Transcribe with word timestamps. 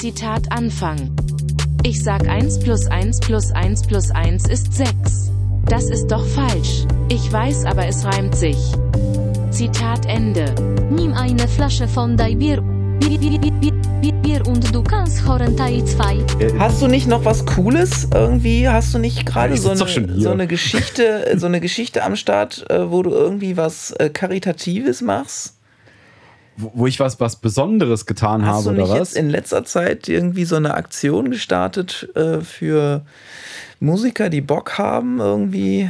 Zitat 0.00 0.50
Anfang. 0.50 1.10
Ich 1.82 2.02
sag 2.02 2.28
1 2.28 2.60
plus 2.60 2.86
1 2.86 3.20
plus 3.20 3.50
1 3.52 3.82
plus 3.86 4.10
1 4.10 4.48
ist 4.48 4.72
6. 4.74 5.30
Das 5.66 5.84
ist 5.90 6.08
doch 6.08 6.24
falsch. 6.26 6.84
Ich 7.08 7.30
weiß, 7.32 7.64
aber 7.64 7.86
es 7.86 8.04
reimt 8.04 8.34
sich. 8.34 8.56
Zitat 9.50 10.06
Ende. 10.06 10.54
Nimm 10.90 11.12
eine 11.14 11.46
Flasche 11.48 11.88
von 11.88 12.16
dein 12.16 12.38
Bier. 12.38 12.62
Bier, 13.00 13.18
Bier, 13.18 13.38
Bier, 13.40 13.52
Bier, 13.52 13.72
Bier, 14.00 14.12
Bier 14.14 14.46
und 14.46 14.74
du 14.74 14.82
kannst 14.82 15.26
Horentai 15.26 15.82
2. 15.82 16.58
Hast 16.58 16.82
du 16.82 16.86
nicht 16.88 17.06
noch 17.06 17.24
was 17.24 17.44
Cooles 17.46 18.08
irgendwie? 18.12 18.68
Hast 18.68 18.94
du 18.94 18.98
nicht 18.98 19.24
gerade 19.26 19.56
so, 19.56 19.70
eine- 19.70 20.20
so 20.20 20.30
eine 20.30 20.46
Geschichte, 20.46 21.34
so 21.36 21.46
eine 21.46 21.60
Geschichte 21.60 22.02
am 22.04 22.16
Start, 22.16 22.64
äh, 22.70 22.90
wo 22.90 23.02
du 23.02 23.10
irgendwie 23.10 23.56
was 23.56 23.92
äh, 23.92 24.10
Karitatives 24.10 25.00
machst? 25.00 25.54
Wo, 26.60 26.86
ich 26.86 26.98
was, 26.98 27.20
was 27.20 27.36
Besonderes 27.36 28.04
getan 28.04 28.44
Hast 28.44 28.66
du 28.66 28.70
habe, 28.70 28.80
nicht 28.80 28.90
oder 28.90 28.98
jetzt 28.98 29.12
was? 29.12 29.16
in 29.16 29.30
letzter 29.30 29.64
Zeit 29.64 30.08
irgendwie 30.08 30.44
so 30.44 30.56
eine 30.56 30.74
Aktion 30.74 31.30
gestartet 31.30 32.08
äh, 32.16 32.40
für 32.40 33.02
Musiker, 33.80 34.28
die 34.28 34.40
Bock 34.40 34.76
haben, 34.76 35.20
irgendwie? 35.20 35.88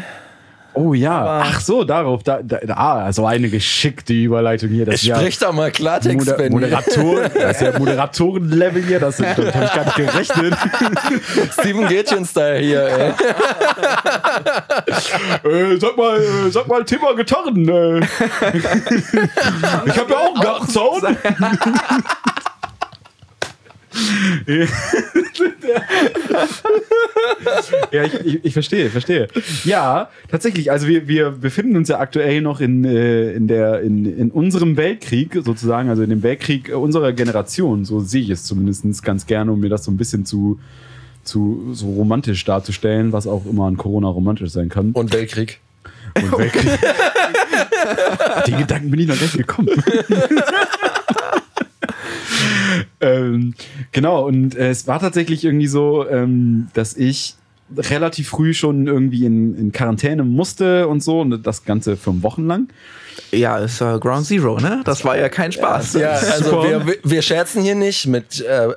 Oh 0.75 0.93
ja. 0.95 1.19
Aber- 1.19 1.43
Ach 1.47 1.61
so, 1.61 1.83
darauf. 1.83 2.23
Da, 2.23 2.41
da, 2.43 2.59
ah, 2.69 3.11
so 3.13 3.27
eine 3.27 3.49
geschickte 3.49 4.13
Überleitung 4.13 4.69
hier. 4.69 4.85
Das 4.87 4.97
ist 4.97 5.05
ja 5.05 5.17
Sprich 5.17 5.39
doch 5.39 5.53
mal 5.53 5.71
Klartext, 5.73 6.19
Moder 6.27 6.37
Benny. 6.37 6.51
Moderator, 6.51 7.23
das 7.35 7.57
ist 7.57 7.63
ja 7.63 7.77
Moderatoren-Level 7.79 8.83
hier. 8.85 9.01
Das, 9.01 9.17
das 9.17 9.27
habe 9.37 9.47
ich 9.49 9.53
gar 9.53 9.85
nicht 9.85 9.97
gerechnet. 9.97 10.55
Steven 11.53 11.89
Gätchen-Style 11.89 12.59
hier, 12.61 12.87
ey. 12.87 13.09
äh, 15.51 15.77
sag 15.81 15.97
mal, 15.97 16.19
äh, 16.21 16.51
sag 16.51 16.69
mal, 16.69 16.85
Thema 16.85 17.15
Gitarren. 17.17 17.69
Äh. 17.69 17.99
ich 18.01 18.07
habe 19.99 20.13
ja 20.13 20.17
auch 20.17 20.35
einen 20.35 20.43
Gartenzaun. 20.43 21.17
ja, 27.93 28.05
ich, 28.05 28.15
ich, 28.25 28.45
ich 28.45 28.53
verstehe, 28.53 28.87
ich 28.87 28.93
verstehe. 28.93 29.29
Ja, 29.65 30.09
tatsächlich. 30.31 30.71
Also 30.71 30.87
wir, 30.87 31.09
wir 31.09 31.31
befinden 31.31 31.77
uns 31.77 31.89
ja 31.89 31.99
aktuell 31.99 32.41
noch 32.41 32.61
in, 32.61 32.85
äh, 32.85 33.33
in, 33.33 33.49
der, 33.49 33.81
in, 33.81 34.19
in 34.19 34.31
unserem 34.31 34.77
Weltkrieg 34.77 35.39
sozusagen, 35.45 35.89
also 35.89 36.03
in 36.03 36.11
dem 36.11 36.23
Weltkrieg 36.23 36.75
unserer 36.75 37.13
Generation. 37.13 37.85
So 37.85 38.01
sehe 38.01 38.23
ich 38.23 38.31
es 38.31 38.45
zumindest 38.45 39.03
ganz 39.03 39.27
gerne, 39.27 39.53
um 39.53 39.61
mir 39.61 39.69
das 39.69 39.85
so 39.85 39.91
ein 39.91 39.97
bisschen 39.97 40.25
zu, 40.25 40.59
zu 41.25 41.71
so 41.73 41.93
romantisch 41.93 42.45
darzustellen, 42.45 43.13
was 43.13 43.27
auch 43.27 43.45
immer 43.47 43.67
an 43.67 43.77
Corona 43.77 44.09
romantisch 44.09 44.51
sein 44.51 44.69
kann. 44.69 44.93
Und 44.93 45.13
Weltkrieg. 45.13 45.61
Und 46.15 46.39
Weltkrieg. 46.39 46.73
Die 48.47 48.53
Gedanken 48.53 48.91
bin 48.91 49.01
ich 49.01 49.09
noch 49.09 49.21
nicht 49.21 49.37
gekommen. 49.37 49.69
ähm, 53.01 53.55
genau, 53.93 54.27
und 54.27 54.57
äh, 54.57 54.71
es 54.71 54.87
war 54.87 55.01
tatsächlich 55.01 55.45
irgendwie 55.45 55.67
so, 55.67 56.09
ähm, 56.09 56.69
dass 56.75 56.97
ich 56.97 57.35
relativ 57.77 58.29
früh 58.29 58.55
schon 58.55 58.87
irgendwie 58.87 59.27
in, 59.27 59.55
in 59.57 59.73
Quarantäne 59.73 60.25
musste 60.25 60.89
und 60.89 61.03
so, 61.03 61.21
und 61.21 61.47
das 61.47 61.65
Ganze 61.65 61.97
fünf 61.97 62.23
Wochen 62.23 62.47
lang. 62.47 62.69
Ja, 63.31 63.59
es 63.61 63.81
war 63.81 63.99
Ground 64.01 64.27
Zero, 64.27 64.59
ne? 64.59 64.81
Das 64.85 65.05
war 65.05 65.19
ja 65.19 65.29
kein 65.29 65.53
Spaß. 65.53 65.95
Ja, 65.95 66.13
also 66.13 66.63
wir, 66.63 66.87
wir 67.03 67.23
scherzen 67.23 67.63
hier 67.63 67.75
nicht 67.75 68.07
mit 68.07 68.41
äh, 68.41 68.69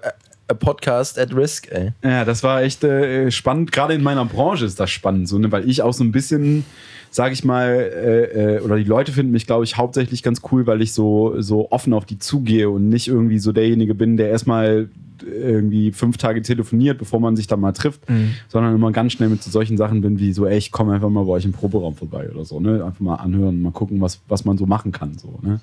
Podcast 0.54 1.20
at 1.20 1.36
Risk, 1.36 1.72
ey. 1.72 1.92
Ja, 2.04 2.26
das 2.26 2.44
war 2.44 2.62
echt 2.62 2.84
äh, 2.84 3.32
spannend. 3.32 3.72
Gerade 3.72 3.94
in 3.94 4.04
meiner 4.04 4.26
Branche 4.26 4.66
ist 4.66 4.80
das 4.80 4.90
spannend, 4.90 5.28
so, 5.28 5.38
ne? 5.38 5.52
weil 5.52 5.70
ich 5.70 5.82
auch 5.82 5.94
so 5.94 6.04
ein 6.04 6.12
bisschen, 6.12 6.66
sage 7.10 7.34
ich 7.34 7.44
mal, 7.44 7.68
äh, 7.68 8.56
äh, 8.58 8.60
oder 8.62 8.78
die 8.78 8.84
Leute 8.84 9.12
finden 9.12 9.32
mich, 9.32 9.48
glaube 9.48 9.64
ich, 9.64 9.78
hauptsächlich 9.78 10.24
ganz 10.24 10.42
cool, 10.52 10.68
weil 10.68 10.82
ich 10.82 10.94
so, 10.94 11.42
so 11.42 11.72
offen 11.72 11.94
auf 11.94 12.06
die 12.06 12.20
zugehe 12.20 12.70
und 12.70 12.90
nicht 12.90 13.08
irgendwie 13.08 13.40
so 13.40 13.52
derjenige 13.52 13.96
bin, 13.96 14.18
der 14.18 14.30
erstmal 14.30 14.90
irgendwie 15.24 15.92
fünf 15.92 16.18
Tage 16.18 16.42
telefoniert, 16.42 16.98
bevor 16.98 17.20
man 17.20 17.36
sich 17.36 17.46
dann 17.46 17.60
mal 17.60 17.74
trifft, 17.74 18.02
sondern 18.48 18.74
immer 18.74 18.92
ganz 18.92 19.14
schnell 19.14 19.30
mit 19.30 19.44
so 19.44 19.52
solchen 19.52 19.78
Sachen 19.78 20.02
bin 20.02 20.18
wie 20.18 20.34
so, 20.34 20.48
ey, 20.48 20.58
ich 20.58 20.72
komme 20.72 20.94
einfach 20.94 21.10
mal 21.10 21.26
bei 21.26 21.34
euch 21.34 21.46
im 21.46 21.52
Proberaum 21.52 21.96
vorbei 21.96 22.28
oder 22.34 22.44
so, 22.44 22.60
ne? 22.60 22.84
Einfach 22.84 23.02
mal 23.02 23.16
anhören, 23.16 23.62
mal 23.62 23.72
gucken, 23.72 24.02
was, 24.02 24.20
was 24.28 24.46
man 24.46 24.58
so 24.58 24.66
machen 24.66 24.92
kann, 24.92 25.18
so, 25.20 25.40
ne? 25.44 25.60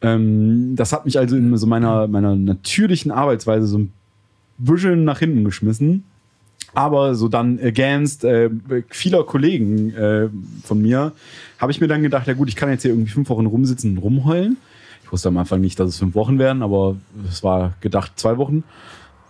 Ähm, 0.00 0.76
das 0.76 0.92
hat 0.92 1.04
mich 1.04 1.18
also 1.18 1.36
in 1.36 1.56
so 1.56 1.66
meiner, 1.66 2.06
meiner 2.06 2.36
natürlichen 2.36 3.10
Arbeitsweise 3.10 3.66
so 3.66 3.78
ein 3.78 3.92
bisschen 4.58 5.04
nach 5.04 5.18
hinten 5.18 5.44
geschmissen. 5.44 6.04
Aber 6.74 7.14
so 7.14 7.28
dann 7.28 7.58
against 7.60 8.24
äh, 8.24 8.50
vieler 8.88 9.24
Kollegen 9.24 9.94
äh, 9.94 10.28
von 10.62 10.80
mir 10.80 11.12
habe 11.58 11.72
ich 11.72 11.80
mir 11.80 11.88
dann 11.88 12.02
gedacht, 12.02 12.26
ja 12.26 12.34
gut, 12.34 12.48
ich 12.48 12.56
kann 12.56 12.68
jetzt 12.68 12.82
hier 12.82 12.90
irgendwie 12.90 13.10
fünf 13.10 13.28
Wochen 13.30 13.46
rumsitzen 13.46 13.92
und 13.92 13.98
rumheulen. 13.98 14.58
Ich 15.02 15.10
wusste 15.10 15.28
am 15.28 15.38
Anfang 15.38 15.60
nicht, 15.60 15.80
dass 15.80 15.88
es 15.88 15.98
fünf 15.98 16.14
Wochen 16.14 16.38
werden, 16.38 16.62
aber 16.62 16.96
es 17.28 17.42
war 17.42 17.74
gedacht 17.80 18.12
zwei 18.16 18.36
Wochen. 18.36 18.64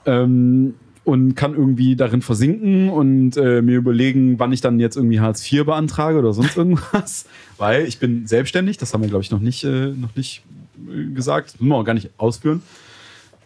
Ähm, 0.05 0.75
und 1.05 1.37
kann 1.37 1.55
irgendwie 1.55 1.97
darin 1.97 2.21
versinken 2.21 2.91
und 2.91 3.39
äh, 3.39 3.63
mir 3.63 3.79
überlegen, 3.79 4.39
wann 4.39 4.53
ich 4.53 4.61
dann 4.61 4.79
jetzt 4.79 4.97
irgendwie 4.97 5.21
Hartz 5.21 5.51
IV 5.51 5.65
beantrage 5.65 6.19
oder 6.19 6.35
sonst 6.35 6.57
irgendwas. 6.59 7.25
Weil 7.57 7.87
ich 7.87 7.99
bin 7.99 8.27
selbstständig, 8.27 8.77
das 8.77 8.93
haben 8.93 9.01
wir, 9.01 9.09
glaube 9.09 9.23
ich, 9.23 9.31
noch 9.31 9.41
nicht, 9.41 9.65
äh, 9.65 9.87
noch 9.93 10.15
nicht 10.17 10.43
äh, 10.87 11.15
gesagt. 11.15 11.55
Das 11.55 11.61
müssen 11.61 11.71
wir 11.71 11.77
auch 11.77 11.85
gar 11.85 11.95
nicht 11.95 12.11
ausführen. 12.19 12.61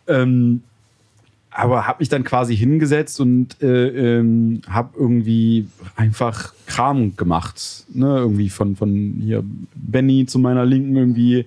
Ähm, 0.09 0.65
aber 1.55 1.87
habe 1.87 1.99
mich 2.01 2.09
dann 2.09 2.25
quasi 2.25 2.57
hingesetzt 2.57 3.21
und 3.21 3.61
äh, 3.63 4.19
ähm, 4.19 4.63
habe 4.69 4.99
irgendwie 4.99 5.67
einfach 5.97 6.55
Kram 6.67 7.15
gemacht. 7.17 7.85
Ne? 7.93 8.07
Irgendwie 8.07 8.49
von, 8.49 8.75
von 8.75 9.21
hier 9.21 9.45
Benny 9.75 10.25
zu 10.27 10.39
meiner 10.39 10.65
Linken 10.65 10.97
irgendwie 10.97 11.45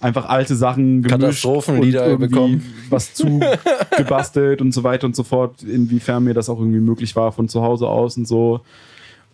einfach 0.00 0.28
alte 0.28 0.54
Sachen 0.54 1.02
gemischt 1.02 1.20
Katastrophenlieder 1.20 2.04
und 2.04 2.10
irgendwie 2.10 2.28
bekommen. 2.28 2.62
was 2.88 3.14
zugebastelt 3.98 4.60
und 4.60 4.72
so 4.72 4.84
weiter 4.84 5.06
und 5.06 5.16
so 5.16 5.24
fort, 5.24 5.62
inwiefern 5.64 6.22
mir 6.22 6.34
das 6.34 6.48
auch 6.48 6.60
irgendwie 6.60 6.80
möglich 6.80 7.16
war 7.16 7.32
von 7.32 7.48
zu 7.48 7.60
Hause 7.60 7.88
aus 7.88 8.16
und 8.16 8.28
so. 8.28 8.60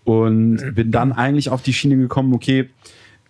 Und 0.04 0.74
bin 0.74 0.90
dann 0.90 1.12
eigentlich 1.12 1.50
auf 1.50 1.62
die 1.62 1.72
Schiene 1.72 1.96
gekommen, 1.96 2.32
okay, 2.34 2.68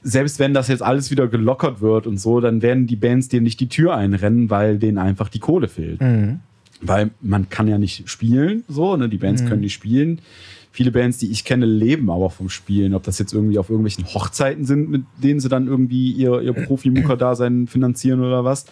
selbst 0.03 0.39
wenn 0.39 0.55
das 0.55 0.69
jetzt 0.69 0.83
alles 0.83 1.11
wieder 1.11 1.27
gelockert 1.27 1.81
wird 1.81 2.07
und 2.07 2.19
so, 2.19 2.41
dann 2.41 2.63
werden 2.63 2.87
die 2.87 2.97
Bands 2.97 3.29
dir 3.29 3.41
nicht 3.41 3.59
die 3.59 3.69
Tür 3.69 3.97
einrennen, 3.97 4.51
weil 4.51 4.79
denen 4.79 4.99
einfach 4.99 5.29
die 5.29 5.39
Kohle 5.41 5.67
fehlt. 5.67 6.01
Weil 6.87 7.11
man 7.21 7.49
kann 7.49 7.67
ja 7.67 7.79
nicht 7.79 8.09
spielen, 8.09 8.65
so, 8.69 8.97
ne? 8.97 9.09
Die 9.09 9.17
Bands 9.17 9.45
können 9.45 9.63
nicht 9.63 9.73
spielen. 9.73 10.21
Viele 10.71 10.91
Bands, 10.91 11.19
die 11.19 11.31
ich 11.31 11.45
kenne, 11.45 11.67
leben 11.67 12.11
aber 12.11 12.31
vom 12.31 12.49
Spielen. 12.51 12.95
Ob 12.95 13.05
das 13.05 13.19
jetzt 13.19 13.33
irgendwie 13.33 13.59
auf 13.59 13.71
irgendwelchen 13.71 14.05
Hochzeiten 14.07 14.65
sind, 14.65 14.91
mit 14.91 15.05
denen 15.23 15.41
sie 15.41 15.49
dann 15.49 15.69
irgendwie 15.69 16.11
ihr, 16.11 16.43
ihr 16.43 16.53
Profimucker-Dasein 16.53 17.69
finanzieren 17.69 18.21
oder 18.21 18.45
was. 18.45 18.67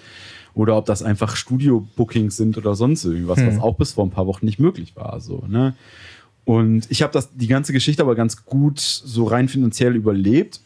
Oder 0.54 0.76
ob 0.76 0.84
das 0.84 1.02
einfach 1.02 1.36
Studio-Bookings 1.36 2.36
sind 2.36 2.58
oder 2.58 2.74
sonst 2.74 3.04
irgendwas, 3.04 3.38
was 3.46 3.58
auch 3.60 3.76
bis 3.76 3.92
vor 3.92 4.04
ein 4.04 4.10
paar 4.10 4.26
Wochen 4.26 4.44
nicht 4.44 4.58
möglich 4.58 4.96
war. 4.96 5.20
So, 5.20 5.44
ne? 5.48 5.74
Und 6.44 6.90
ich 6.90 7.02
habe 7.02 7.12
das 7.12 7.34
die 7.34 7.46
ganze 7.46 7.72
Geschichte 7.72 8.02
aber 8.02 8.14
ganz 8.14 8.44
gut 8.44 8.80
so 8.80 9.24
rein 9.24 9.48
finanziell 9.48 9.94
überlebt. 9.94 10.60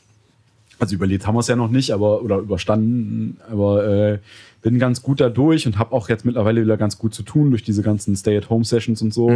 Also 0.78 0.94
überlebt 0.94 1.26
haben 1.26 1.34
wir 1.34 1.41
es 1.41 1.48
ja 1.48 1.56
noch 1.56 1.70
nicht, 1.70 1.92
aber 1.92 2.22
oder 2.22 2.38
überstanden, 2.38 3.38
aber 3.50 3.87
äh, 3.87 4.19
bin 4.62 4.78
ganz 4.78 5.03
gut 5.03 5.20
da 5.20 5.28
durch 5.28 5.66
und 5.66 5.78
habe 5.78 5.94
auch 5.94 6.09
jetzt 6.09 6.25
mittlerweile 6.25 6.62
wieder 6.62 6.76
ganz 6.76 6.98
gut 6.98 7.14
zu 7.14 7.22
tun 7.22 7.50
durch 7.50 7.62
diese 7.62 7.82
ganzen 7.82 8.16
Stay-at-Home-Sessions 8.16 9.00
und 9.00 9.14
so. 9.14 9.31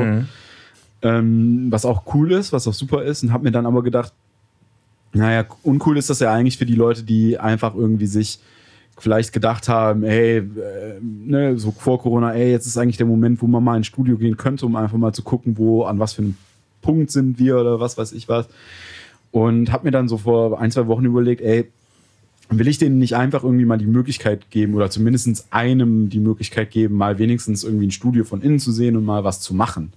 Ähm, 1.02 1.68
was 1.70 1.86
auch 1.86 2.14
cool 2.14 2.32
ist, 2.32 2.52
was 2.52 2.68
auch 2.68 2.74
super 2.74 3.04
ist 3.04 3.22
und 3.22 3.32
habe 3.32 3.44
mir 3.44 3.52
dann 3.52 3.64
aber 3.64 3.82
gedacht, 3.82 4.12
naja, 5.12 5.46
uncool 5.62 5.96
ist 5.96 6.10
das 6.10 6.20
ja 6.20 6.32
eigentlich 6.32 6.58
für 6.58 6.66
die 6.66 6.74
Leute, 6.74 7.02
die 7.02 7.38
einfach 7.38 7.74
irgendwie 7.74 8.06
sich 8.06 8.38
vielleicht 8.98 9.32
gedacht 9.32 9.68
haben, 9.68 10.02
ey, 10.02 10.38
äh, 10.38 10.42
ne, 11.00 11.58
so 11.58 11.70
vor 11.70 12.00
Corona, 12.00 12.32
ey, 12.34 12.50
jetzt 12.50 12.66
ist 12.66 12.76
eigentlich 12.76 12.98
der 12.98 13.06
Moment, 13.06 13.40
wo 13.40 13.46
man 13.46 13.64
mal 13.64 13.76
ins 13.76 13.86
Studio 13.86 14.18
gehen 14.18 14.36
könnte, 14.36 14.66
um 14.66 14.76
einfach 14.76 14.98
mal 14.98 15.12
zu 15.12 15.22
gucken, 15.22 15.56
wo, 15.56 15.84
an 15.84 15.98
was 15.98 16.12
für 16.12 16.22
einem 16.22 16.36
Punkt 16.82 17.10
sind 17.10 17.38
wir 17.38 17.58
oder 17.58 17.80
was 17.80 17.96
weiß 17.96 18.12
ich 18.12 18.28
was. 18.28 18.46
Und 19.32 19.70
habe 19.72 19.84
mir 19.84 19.90
dann 19.90 20.08
so 20.08 20.18
vor 20.18 20.60
ein, 20.60 20.70
zwei 20.70 20.86
Wochen 20.86 21.04
überlegt, 21.04 21.40
ey, 21.40 21.68
will 22.50 22.66
ich 22.66 22.78
denen 22.78 22.98
nicht 22.98 23.14
einfach 23.14 23.44
irgendwie 23.44 23.64
mal 23.64 23.78
die 23.78 23.86
Möglichkeit 23.86 24.50
geben 24.50 24.74
oder 24.74 24.90
zumindest 24.90 25.46
einem 25.52 26.08
die 26.08 26.18
Möglichkeit 26.18 26.70
geben, 26.72 26.96
mal 26.96 27.18
wenigstens 27.18 27.62
irgendwie 27.62 27.86
ein 27.86 27.92
Studio 27.92 28.24
von 28.24 28.42
innen 28.42 28.58
zu 28.58 28.72
sehen 28.72 28.96
und 28.96 29.04
mal 29.04 29.22
was 29.22 29.40
zu 29.40 29.54
machen. 29.54 29.92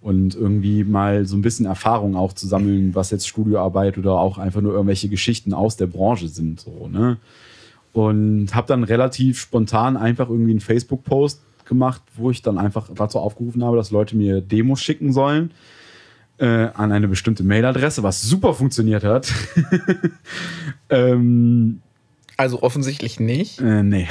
Und 0.00 0.36
irgendwie 0.36 0.84
mal 0.84 1.26
so 1.26 1.36
ein 1.36 1.42
bisschen 1.42 1.66
Erfahrung 1.66 2.14
auch 2.14 2.32
zu 2.32 2.46
sammeln, 2.46 2.94
was 2.94 3.10
jetzt 3.10 3.26
Studioarbeit 3.26 3.98
oder 3.98 4.12
auch 4.12 4.38
einfach 4.38 4.60
nur 4.60 4.72
irgendwelche 4.72 5.08
Geschichten 5.08 5.52
aus 5.52 5.76
der 5.76 5.88
Branche 5.88 6.28
sind. 6.28 6.60
So, 6.60 6.88
ne? 6.88 7.16
Und 7.92 8.54
habe 8.54 8.68
dann 8.68 8.84
relativ 8.84 9.40
spontan 9.40 9.96
einfach 9.96 10.28
irgendwie 10.28 10.52
einen 10.52 10.60
Facebook-Post 10.60 11.40
gemacht, 11.64 12.02
wo 12.16 12.30
ich 12.30 12.42
dann 12.42 12.58
einfach 12.58 12.88
dazu 12.94 13.18
aufgerufen 13.18 13.64
habe, 13.64 13.76
dass 13.76 13.90
Leute 13.90 14.16
mir 14.16 14.40
Demos 14.40 14.80
schicken 14.80 15.12
sollen 15.12 15.50
äh, 16.38 16.68
an 16.74 16.92
eine 16.92 17.08
bestimmte 17.08 17.42
Mailadresse, 17.44 18.02
was 18.02 18.22
super 18.22 18.54
funktioniert 18.54 19.04
hat. 19.04 19.32
ähm, 20.90 21.80
Also 22.36 22.62
offensichtlich 22.62 23.20
nicht. 23.20 23.60
äh, 23.60 23.82
nee. 23.82 24.08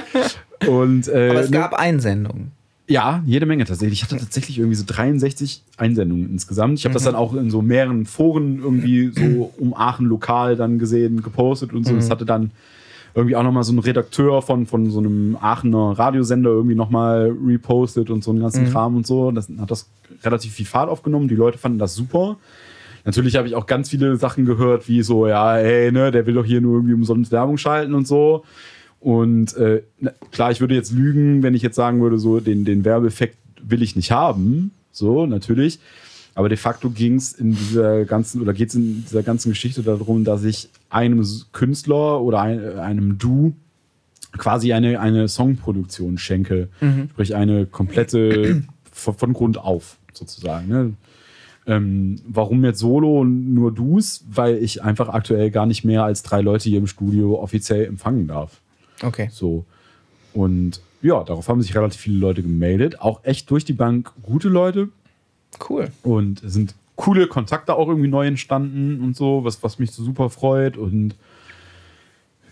Und, 0.66 1.08
äh, 1.08 1.28
Aber 1.30 1.40
es 1.40 1.50
gab 1.50 1.74
Einsendungen. 1.74 2.52
ja, 2.88 3.22
jede 3.26 3.44
Menge 3.46 3.64
tatsächlich. 3.64 3.98
Ich 4.00 4.04
hatte 4.04 4.16
tatsächlich 4.18 4.58
irgendwie 4.58 4.76
so 4.76 4.84
63 4.86 5.62
Einsendungen 5.76 6.30
insgesamt. 6.30 6.78
Ich 6.78 6.84
habe 6.84 6.94
das 6.94 7.02
dann 7.04 7.14
auch 7.14 7.34
in 7.34 7.50
so 7.50 7.60
mehreren 7.60 8.06
Foren 8.06 8.60
irgendwie 8.60 9.10
so 9.14 9.52
um 9.58 9.74
Aachen 9.74 10.06
lokal 10.06 10.56
dann 10.56 10.78
gesehen, 10.78 11.22
gepostet 11.22 11.72
und 11.72 11.86
so. 11.86 11.94
Das 11.94 12.08
hatte 12.10 12.24
dann 12.24 12.50
irgendwie 13.14 13.36
auch 13.36 13.42
nochmal 13.42 13.62
so 13.62 13.72
ein 13.72 13.78
Redakteur 13.78 14.42
von, 14.42 14.66
von 14.66 14.90
so 14.90 14.98
einem 14.98 15.36
Aachener 15.40 15.98
Radiosender 15.98 16.50
irgendwie 16.50 16.74
nochmal 16.74 17.34
repostet 17.46 18.10
und 18.10 18.24
so 18.24 18.32
einen 18.32 18.40
ganzen 18.40 18.70
Kram 18.70 18.96
und 18.96 19.06
so. 19.06 19.30
Das 19.30 19.48
hat 19.58 19.70
das 19.70 19.88
relativ 20.24 20.52
viel 20.52 20.66
Fahrt 20.66 20.88
aufgenommen. 20.88 21.28
Die 21.28 21.36
Leute 21.36 21.58
fanden 21.58 21.78
das 21.78 21.94
super. 21.94 22.36
Natürlich 23.04 23.36
habe 23.36 23.46
ich 23.46 23.54
auch 23.54 23.66
ganz 23.66 23.90
viele 23.90 24.16
Sachen 24.16 24.46
gehört, 24.46 24.88
wie 24.88 25.02
so, 25.02 25.26
ja, 25.26 25.58
ey, 25.58 25.92
ne, 25.92 26.10
der 26.10 26.26
will 26.26 26.34
doch 26.34 26.44
hier 26.44 26.60
nur 26.60 26.76
irgendwie 26.76 26.94
umsonst 26.94 27.30
Werbung 27.32 27.58
schalten 27.58 27.94
und 27.94 28.08
so. 28.08 28.44
Und 28.98 29.54
äh, 29.58 29.82
klar, 30.32 30.50
ich 30.50 30.60
würde 30.60 30.74
jetzt 30.74 30.90
lügen, 30.92 31.42
wenn 31.42 31.54
ich 31.54 31.60
jetzt 31.60 31.76
sagen 31.76 32.00
würde, 32.00 32.18
so 32.18 32.40
den, 32.40 32.64
den 32.64 32.84
Werbeeffekt 32.84 33.36
will 33.62 33.82
ich 33.82 33.94
nicht 33.94 34.10
haben. 34.10 34.72
So, 34.90 35.26
natürlich. 35.26 35.78
Aber 36.34 36.48
de 36.48 36.58
facto 36.58 36.90
ging 36.90 37.16
es 37.16 37.32
in 37.32 37.52
dieser 37.52 38.04
ganzen, 38.04 38.42
oder 38.42 38.52
geht 38.52 38.70
es 38.70 38.74
in 38.74 39.04
dieser 39.04 39.22
ganzen 39.22 39.50
Geschichte 39.50 39.82
darum, 39.82 40.24
dass 40.24 40.44
ich 40.44 40.68
einem 40.90 41.24
Künstler 41.52 42.20
oder 42.20 42.40
ein, 42.40 42.78
einem 42.78 43.18
Du 43.18 43.54
quasi 44.32 44.72
eine, 44.72 45.00
eine 45.00 45.28
Songproduktion 45.28 46.18
schenke. 46.18 46.68
Sprich, 47.10 47.34
eine 47.36 47.66
komplette 47.66 48.62
von, 48.92 49.14
von 49.14 49.32
Grund 49.32 49.58
auf, 49.58 49.98
sozusagen. 50.12 50.68
Ne? 50.68 50.94
Ähm, 51.66 52.20
warum 52.26 52.64
jetzt 52.64 52.80
Solo 52.80 53.20
und 53.20 53.54
nur 53.54 53.72
Du's? 53.72 54.24
Weil 54.28 54.56
ich 54.56 54.82
einfach 54.82 55.08
aktuell 55.08 55.50
gar 55.50 55.66
nicht 55.66 55.84
mehr 55.84 56.04
als 56.04 56.22
drei 56.22 56.40
Leute 56.40 56.68
hier 56.68 56.78
im 56.78 56.86
Studio 56.86 57.40
offiziell 57.40 57.86
empfangen 57.86 58.26
darf. 58.26 58.60
Okay. 59.02 59.28
So. 59.30 59.64
Und 60.32 60.80
ja, 61.00 61.22
darauf 61.22 61.48
haben 61.48 61.62
sich 61.62 61.74
relativ 61.74 62.00
viele 62.00 62.18
Leute 62.18 62.42
gemeldet. 62.42 63.00
Auch 63.00 63.24
echt 63.24 63.50
durch 63.50 63.64
die 63.64 63.72
Bank 63.72 64.12
gute 64.22 64.48
Leute. 64.48 64.88
Cool. 65.68 65.90
Und 66.02 66.42
es 66.42 66.52
sind 66.52 66.74
coole 66.96 67.26
Kontakte 67.26 67.74
auch 67.74 67.88
irgendwie 67.88 68.08
neu 68.08 68.26
entstanden 68.26 69.00
und 69.02 69.16
so, 69.16 69.44
was, 69.44 69.62
was 69.62 69.78
mich 69.78 69.90
so 69.90 70.02
super 70.02 70.30
freut. 70.30 70.76
Und 70.76 71.14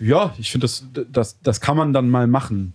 ja, 0.01 0.35
ich 0.39 0.51
finde, 0.51 0.65
das, 0.65 0.85
das, 1.13 1.41
das 1.43 1.61
kann 1.61 1.77
man 1.77 1.93
dann 1.93 2.11
mal 2.11 2.27
machen. 2.27 2.73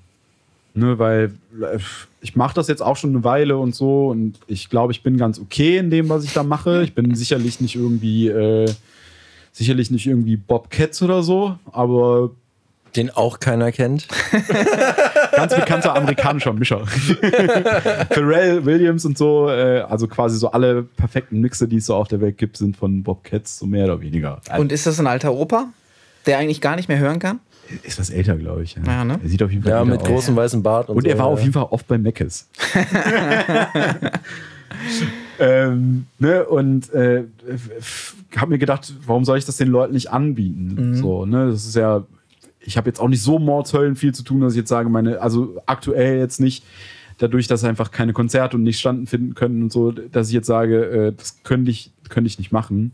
Ne, 0.74 1.00
weil 1.00 1.34
äh, 1.60 1.80
ich 2.22 2.36
mache 2.36 2.54
das 2.54 2.68
jetzt 2.68 2.84
auch 2.84 2.98
schon 2.98 3.10
eine 3.10 3.24
Weile 3.24 3.58
und 3.58 3.74
so 3.74 4.10
und 4.10 4.38
ich 4.46 4.70
glaube, 4.70 4.92
ich 4.94 5.02
bin 5.02 5.18
ganz 5.18 5.40
okay 5.40 5.78
in 5.78 5.90
dem, 5.90 6.08
was 6.08 6.24
ich 6.24 6.34
da 6.34 6.44
mache. 6.44 6.84
Ich 6.84 6.94
bin 6.94 7.16
sicherlich 7.16 7.60
nicht 7.60 7.76
irgendwie, 7.76 8.28
äh, 8.28 8.72
sicherlich 9.52 9.90
nicht 9.90 10.06
irgendwie 10.06 10.38
Bob 10.38 10.70
Katz 10.70 11.02
oder 11.02 11.24
so, 11.24 11.58
aber 11.72 12.30
Den 12.98 13.12
auch 13.12 13.40
keiner 13.40 13.72
kennt. 13.72 14.08
ganz 15.32 15.56
bekannter 15.56 15.96
amerikanischer 15.96 16.52
Mischer. 16.52 16.86
Pharrell 18.10 18.66
Williams 18.66 19.06
und 19.06 19.18
so, 19.18 19.50
äh, 19.50 19.82
also 19.82 20.08
quasi 20.08 20.38
so 20.38 20.52
alle 20.52 20.82
perfekten 20.82 21.40
Mixe, 21.40 21.68
die 21.68 21.78
es 21.78 21.86
so 21.86 21.96
auf 21.96 22.08
der 22.08 22.20
Welt 22.22 22.38
gibt, 22.38 22.58
sind 22.58 22.76
von 22.76 23.04
Bob 23.04 23.24
Katz, 23.24 23.60
so 23.60 23.68
mehr 23.68 23.86
oder 23.86 24.02
weniger. 24.02 24.42
Und 24.58 24.72
ist 24.72 24.88
das 24.88 25.00
ein 25.00 25.06
alter 25.06 25.34
Opa, 25.34 25.68
der 26.26 26.40
eigentlich 26.40 26.60
gar 26.60 26.76
nicht 26.76 26.90
mehr 26.90 26.98
hören 26.98 27.20
kann? 27.20 27.40
ist 27.84 28.00
was 28.00 28.10
älter, 28.10 28.36
glaube 28.38 28.64
ich. 28.64 28.76
Ja. 28.76 28.82
Ja, 28.86 29.06
ne? 29.06 29.20
Er 29.22 29.30
sieht 29.30 29.44
auf 29.44 29.52
jeden 29.52 29.64
Fall 29.64 29.74
Ja, 29.74 29.86
mit 29.86 30.02
aus. 30.02 30.08
großem 30.08 30.36
weißen 30.36 30.64
Bart 30.64 30.90
und, 30.90 30.98
Und 30.98 31.04
so. 31.04 31.10
er 31.10 31.20
war 31.20 31.28
auf 31.28 31.40
ja. 31.40 31.44
jeden 31.44 31.54
Fall 31.54 31.68
oft 31.70 31.88
bei 31.88 31.98
Meckes. 31.98 32.48
ähm, 35.40 36.06
ne, 36.18 36.46
und 36.46 36.92
äh, 36.94 37.26
habe 38.36 38.52
mir 38.52 38.58
gedacht, 38.58 38.94
warum 39.06 39.26
soll 39.26 39.38
ich 39.38 39.46
das 39.46 39.58
den 39.58 39.68
Leuten 39.68 39.94
nicht 39.94 40.12
anbieten? 40.12 40.96
So, 40.96 41.26
ne, 41.26 41.52
das 41.52 41.66
ist 41.66 41.76
ja, 41.76 42.04
ich 42.68 42.76
habe 42.76 42.90
jetzt 42.90 43.00
auch 43.00 43.08
nicht 43.08 43.22
so 43.22 43.40
Mordshöllen 43.40 43.96
viel 43.96 44.14
zu 44.14 44.24
tun, 44.24 44.42
dass 44.42 44.54
ich 44.54 44.58
jetzt 44.58 44.70
sage, 44.70 44.90
meine, 44.90 45.22
also 45.22 45.56
aktuell 45.66 46.20
jetzt 46.20 46.42
nicht, 46.42 46.66
dadurch, 47.18 47.48
dass 47.48 47.64
einfach 47.64 47.92
keine 47.92 48.12
Konzerte 48.12 48.58
und 48.58 48.64
nicht 48.64 48.78
standen 48.78 49.08
finden 49.08 49.36
können 49.36 49.64
und 49.64 49.72
so, 49.72 49.92
dass 49.92 50.28
ich 50.28 50.34
jetzt 50.34 50.48
sage, 50.48 50.84
äh, 50.86 51.14
das 51.16 51.42
könnte 51.44 51.72
ich, 51.72 51.92
könnte 52.10 52.28
ich 52.28 52.38
nicht 52.38 52.52
machen. 52.52 52.92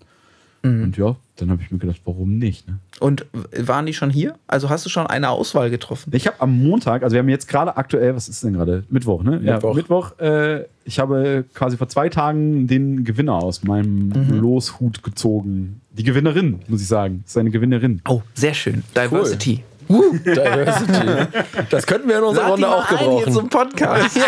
Und 0.64 0.96
ja, 0.96 1.18
dann 1.36 1.52
habe 1.52 1.62
ich 1.62 1.72
mir 1.72 1.78
gedacht, 1.78 2.00
warum 2.06 2.38
nicht? 2.38 2.70
Ne? 2.70 2.78
Und 3.02 3.26
waren 3.58 3.86
die 3.86 3.94
schon 3.94 4.10
hier? 4.10 4.36
Also 4.48 4.70
hast 4.70 4.86
du 4.86 4.90
schon 4.90 5.06
eine 5.08 5.28
Auswahl 5.30 5.70
getroffen? 5.70 6.10
Ich 6.16 6.26
habe 6.26 6.40
am 6.40 6.58
Montag, 6.64 7.04
also 7.04 7.16
wir 7.16 7.20
haben 7.20 7.28
jetzt 7.28 7.50
gerade 7.50 7.76
aktuell, 7.76 8.16
was 8.16 8.30
ist 8.30 8.46
denn 8.46 8.54
gerade? 8.54 8.86
Mittwoch, 8.90 9.24
ne? 9.24 9.42
Ja, 9.44 9.56
Mittwoch. 9.56 9.76
Mittwoch. 9.76 10.20
Äh, 10.20 10.64
ich 10.86 11.00
habe 11.00 11.44
quasi 11.54 11.76
vor 11.76 11.90
zwei 11.90 12.08
Tagen 12.08 12.68
den 12.68 13.04
Gewinner 13.04 13.34
aus 13.36 13.64
meinem 13.66 14.08
Mhm. 14.08 14.40
Loshut 14.40 15.04
gezogen. 15.04 15.82
Die 15.92 16.04
Gewinnerin, 16.04 16.60
muss 16.70 16.82
ich 16.82 16.88
sagen. 16.88 17.22
Das 17.24 17.32
ist 17.34 17.38
eine 17.38 17.52
Gewinnerin. 17.52 18.02
Oh, 18.08 18.22
sehr 18.34 18.54
schön. 18.54 18.84
Diversity. 18.96 19.64
Diversity. 19.90 21.28
Das 21.70 21.86
könnten 21.86 22.10
wir 22.10 22.18
in 22.18 22.24
unserer 22.24 22.44
Lad 22.44 22.52
Runde 22.54 22.68
auch 22.70 22.92
ein 22.92 22.98
hier 22.98 23.08
gebrauchen. 23.08 23.34
zum 23.34 23.50
Podcast. 23.50 24.16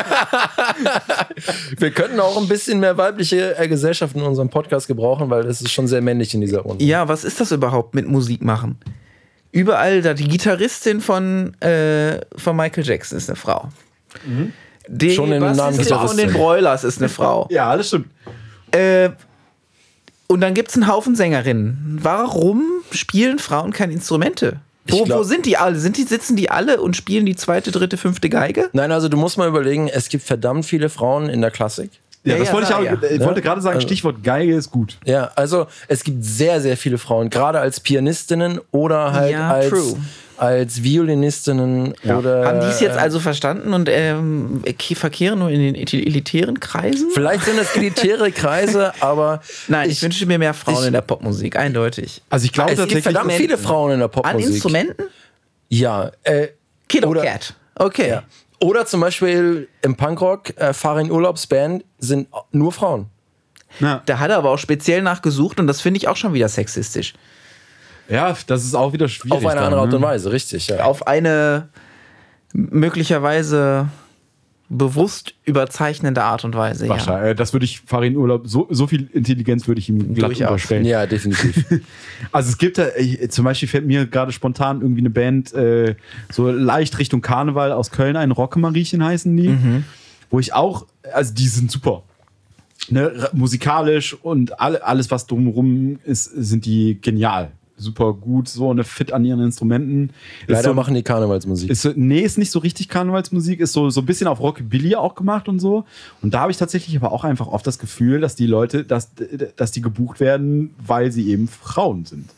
Wir 1.78 1.92
könnten 1.92 2.19
auch 2.19 2.38
ein 2.38 2.48
bisschen 2.48 2.80
mehr 2.80 2.98
weibliche 2.98 3.57
äh, 3.57 3.68
Gesellschaft 3.68 4.16
in 4.16 4.22
unserem 4.22 4.50
Podcast 4.50 4.88
gebrauchen, 4.88 5.30
weil 5.30 5.46
es 5.46 5.62
ist 5.62 5.72
schon 5.72 5.88
sehr 5.88 6.02
männlich 6.02 6.34
in 6.34 6.42
dieser 6.42 6.62
Runde. 6.62 6.84
Ja, 6.84 7.07
was 7.07 7.24
ist 7.24 7.40
das 7.40 7.52
überhaupt 7.52 7.96
mit 7.96 8.07
Musik 8.07 8.44
machen? 8.44 8.80
Überall 9.52 10.02
da 10.02 10.13
die 10.13 10.28
Gitarristin 10.28 11.02
von, 11.02 11.54
äh, 11.62 12.19
von 12.36 12.56
Michael 12.56 12.86
Jackson 12.86 13.18
ist 13.18 13.30
eine 13.30 13.36
Frau. 13.38 13.69
Die 14.88 15.12
Schon 15.12 15.31
in 15.31 15.42
Namen 15.42 15.84
von 15.84 16.18
den. 16.18 16.34
Broilers 16.34 16.84
ist 16.84 17.00
eine 17.00 17.10
Frau. 17.10 17.48
Ja, 17.50 17.75
das 17.75 17.88
stimmt. 17.88 18.07
Äh, 18.72 19.10
und 20.28 20.42
dann 20.42 20.54
gibt 20.54 20.69
es 20.69 20.75
einen 20.75 20.88
Haufen 20.88 21.16
Sängerinnen. 21.16 22.00
Warum 22.02 22.63
spielen 22.92 23.40
Frauen 23.40 23.72
keine 23.72 23.94
Instrumente? 23.94 24.60
Wo, 24.87 25.03
glaub- 25.03 25.19
wo 25.19 25.23
sind 25.23 25.45
die 25.45 25.57
alle? 25.57 25.77
Sind 25.79 25.97
die, 25.97 26.03
sitzen 26.03 26.35
die 26.35 26.49
alle 26.51 26.79
und 26.81 26.95
spielen 26.95 27.25
die 27.25 27.35
zweite, 27.35 27.71
dritte, 27.71 27.97
fünfte 27.97 28.29
Geige? 28.29 28.69
Nein, 28.73 28.91
also 28.91 29.09
du 29.09 29.17
musst 29.17 29.37
mal 29.37 29.47
überlegen, 29.47 29.87
es 29.87 30.09
gibt 30.09 30.23
verdammt 30.23 30.65
viele 30.65 30.89
Frauen 30.89 31.27
in 31.29 31.41
der 31.41 31.51
Klassik. 31.51 31.89
Ja, 32.23 32.33
Ja, 32.33 32.39
das 32.39 32.47
ja, 32.47 32.53
wollte 32.53 32.67
ich 32.69 32.75
auch. 32.75 32.83
ja. 32.83 33.09
Ich 33.11 33.21
wollte 33.23 33.41
gerade 33.41 33.61
sagen, 33.61 33.75
Also- 33.77 33.87
Stichwort 33.87 34.23
Geige 34.23 34.55
ist 34.55 34.71
gut. 34.71 34.97
Ja, 35.05 35.31
also 35.35 35.67
es 35.87 36.03
gibt 36.03 36.23
sehr, 36.23 36.59
sehr 36.61 36.75
viele 36.77 36.97
Frauen, 36.97 37.29
gerade 37.29 37.59
als 37.59 37.79
Pianistinnen 37.79 38.59
oder 38.71 39.11
halt 39.13 39.31
Ja, 39.31 39.51
als, 39.51 39.69
true. 39.69 39.95
Als 40.37 40.83
Violinistinnen 40.83 41.93
oder. 42.03 42.45
Haben 42.45 42.59
die 42.61 42.67
es 42.67 42.79
jetzt 42.79 42.97
also 42.97 43.19
verstanden 43.19 43.73
und 43.73 43.89
ähm, 43.91 44.61
ke- 44.77 44.95
verkehren 44.95 45.39
nur 45.39 45.49
in 45.49 45.59
den 45.61 45.75
elitären 45.75 46.59
Kreisen? 46.59 47.09
Vielleicht 47.13 47.45
sind 47.45 47.57
es 47.59 47.75
elitäre 47.75 48.31
Kreise, 48.31 48.93
aber 49.01 49.41
Nein, 49.67 49.89
ich, 49.89 50.01
wünsche 50.01 50.25
mir 50.25 50.37
mehr 50.39 50.53
Frauen 50.53 50.81
ich- 50.81 50.87
in 50.87 50.93
der 50.93 51.01
Popmusik, 51.01 51.55
eindeutig. 51.57 52.21
Also 52.29 52.45
ich 52.45 52.51
glaube 52.53 52.73
es 52.73 52.87
gibt 52.87 53.03
verdammt 53.03 53.31
viele 53.33 53.57
Frauen 53.57 53.91
in 53.93 53.99
der 53.99 54.05
An 54.07 54.11
Popmusik. 54.11 54.49
Instrumenten? 54.53 55.03
Ja, 55.69 56.11
äh, 56.23 56.47
Kid 56.87 57.05
Oder- 57.05 57.23
Cat. 57.23 57.53
Okay. 57.75 58.09
ja. 58.09 58.23
Oder 58.61 58.85
zum 58.85 59.01
Beispiel 59.01 59.67
im 59.81 59.95
Punkrock, 59.95 60.57
äh, 60.57 60.73
Farin 60.73 61.11
Urlaubsband 61.11 61.83
sind 61.99 62.29
nur 62.51 62.71
Frauen. 62.71 63.07
Na, 63.79 64.01
Da 64.05 64.19
hat 64.19 64.29
er 64.31 64.37
aber 64.37 64.51
auch 64.51 64.57
speziell 64.57 65.01
nachgesucht 65.01 65.59
und 65.59 65.67
das 65.67 65.81
finde 65.81 65.97
ich 65.97 66.07
auch 66.07 66.15
schon 66.15 66.33
wieder 66.33 66.47
sexistisch. 66.47 67.13
Ja, 68.10 68.36
das 68.48 68.63
ist 68.63 68.75
auch 68.75 68.94
wieder 68.94 69.07
schwierig. 69.07 69.38
Auf 69.38 69.46
eine 69.46 69.56
dann, 69.56 69.63
andere 69.66 69.81
Art 69.81 69.90
ne? 69.90 69.96
und 69.98 70.02
Weise, 70.04 70.31
richtig. 70.31 70.68
Ja. 70.68 70.84
Auf 70.84 71.07
eine 71.07 71.69
möglicherweise 72.54 73.90
bewusst 74.68 75.36
überzeichnende 75.44 76.24
Art 76.24 76.44
und 76.44 76.56
Weise. 76.56 76.85
Ja. 76.85 76.92
Wahrscheinlich. 76.92 77.31
Äh, 77.31 77.35
Das 77.35 77.54
würde 77.54 77.66
ich 77.66 77.81
Farin 77.81 78.18
Urlaub, 78.18 78.47
so, 78.47 78.68
so 78.71 78.88
viel 78.88 79.07
Intelligenz 79.14 79.68
würde 79.68 79.80
ich 79.80 79.90
ihm 79.90 80.16
glatt 80.16 80.31
Durchaus. 80.31 80.52
unterstellen. 80.52 80.85
ja, 80.85 81.06
definitiv. 81.06 81.66
Also 82.31 82.50
es 82.50 82.57
gibt 82.57 82.78
da, 82.78 82.88
ich, 82.97 83.30
zum 83.30 83.45
Beispiel 83.45 83.68
fällt 83.68 83.85
mir 83.85 84.07
gerade 84.07 84.31
spontan 84.31 84.81
irgendwie 84.81 85.02
eine 85.02 85.09
Band 85.09 85.54
äh, 85.54 85.95
so 86.31 86.50
leicht 86.50 86.97
Richtung 86.97 87.21
Karneval 87.21 87.71
aus 87.71 87.92
Köln 87.92 88.16
ein, 88.16 88.31
Rockemariechen 88.31 89.04
heißen 89.04 89.35
die, 89.35 89.83
wo 90.31 90.40
ich 90.40 90.54
auch, 90.54 90.88
also 91.14 91.33
die 91.33 91.47
sind 91.47 91.69
super. 91.69 92.04
Ne, 92.90 93.30
musikalisch 93.33 94.14
und 94.14 94.59
alle, 94.59 94.83
alles, 94.83 95.09
was 95.12 95.28
drumherum 95.28 96.00
ist, 96.06 96.26
sind 96.26 96.66
die 96.66 97.00
genial. 97.02 97.52
Super 97.77 98.13
gut, 98.13 98.47
so 98.47 98.71
eine 98.71 98.85
fit 98.85 99.11
an 99.11 99.25
ihren 99.25 99.41
Instrumenten. 99.41 100.11
Ist 100.41 100.49
Leider 100.49 100.69
so, 100.69 100.73
machen 100.73 100.94
die 100.94 101.03
Karnevalsmusik. 101.03 101.69
ist 101.69 101.81
so, 101.81 101.91
nee, 101.95 102.21
ist 102.21 102.37
nicht 102.37 102.51
so 102.51 102.59
richtig 102.59 102.87
Karnevalsmusik, 102.87 103.59
ist 103.59 103.73
so, 103.73 103.89
so 103.89 103.99
ein 104.01 104.05
bisschen 104.05 104.27
auf 104.27 104.39
Rockabilly 104.39 104.95
auch 104.95 105.13
gemacht 105.15 105.49
und 105.49 105.59
so. 105.59 105.83
Und 106.21 106.33
da 106.33 106.39
habe 106.41 106.51
ich 106.51 106.57
tatsächlich 106.57 106.95
aber 106.95 107.11
auch 107.11 107.25
einfach 107.25 107.47
oft 107.47 107.67
das 107.67 107.77
Gefühl, 107.77 108.21
dass 108.21 108.35
die 108.35 108.47
Leute, 108.47 108.85
dass, 108.85 109.09
dass 109.57 109.71
die 109.71 109.81
gebucht 109.81 110.21
werden, 110.21 110.73
weil 110.85 111.11
sie 111.11 111.29
eben 111.29 111.49
Frauen 111.49 112.05
sind. 112.05 112.29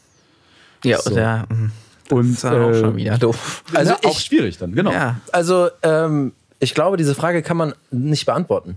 Ja, 0.84 1.00
So. 1.02 1.16
ja. 1.16 1.46
mm, 1.50 1.72
Und 2.16 2.24
Das 2.30 2.34
ist 2.38 2.44
dann 2.44 2.62
auch 2.64 2.70
äh, 2.70 2.80
schon 2.80 2.96
wieder 2.96 3.18
doof. 3.20 3.64
Also 3.76 3.94
auch 3.94 4.00
ich- 4.18 4.20
schwierig 4.26 4.58
dann, 4.58 4.74
genau. 4.74 4.92
Ja. 4.92 5.20
Also, 5.32 5.70
ähm, 5.84 6.32
ich 6.60 6.74
glaube, 6.74 6.98
diese 6.98 7.14
Frage 7.14 7.44
kann 7.44 7.58
man 7.58 7.74
nicht 7.92 8.26
beantworten. 8.26 8.76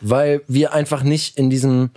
Weil 0.00 0.42
wir 0.48 0.72
einfach 0.74 1.04
nicht 1.04 1.38
in 1.38 1.48
diesem, 1.48 1.90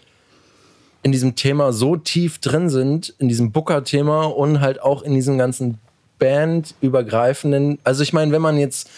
in 1.03 1.11
diesem 1.11 1.35
Thema 1.35 1.71
so 1.71 1.95
tief 1.95 2.39
drin 2.39 2.69
sind, 2.69 3.13
in 3.19 3.29
diesem 3.29 3.51
Booker-Thema 3.51 4.25
und 4.25 4.59
halt 4.59 4.81
auch 4.81 5.01
in 5.01 5.13
diesem 5.13 5.37
ganzen 5.37 5.77
bandübergreifenden. 6.19 7.79
Also, 7.83 8.03
ich 8.03 8.13
meine, 8.13 8.31
wenn 8.31 8.41
man 8.41 8.57
jetzt 8.57 8.89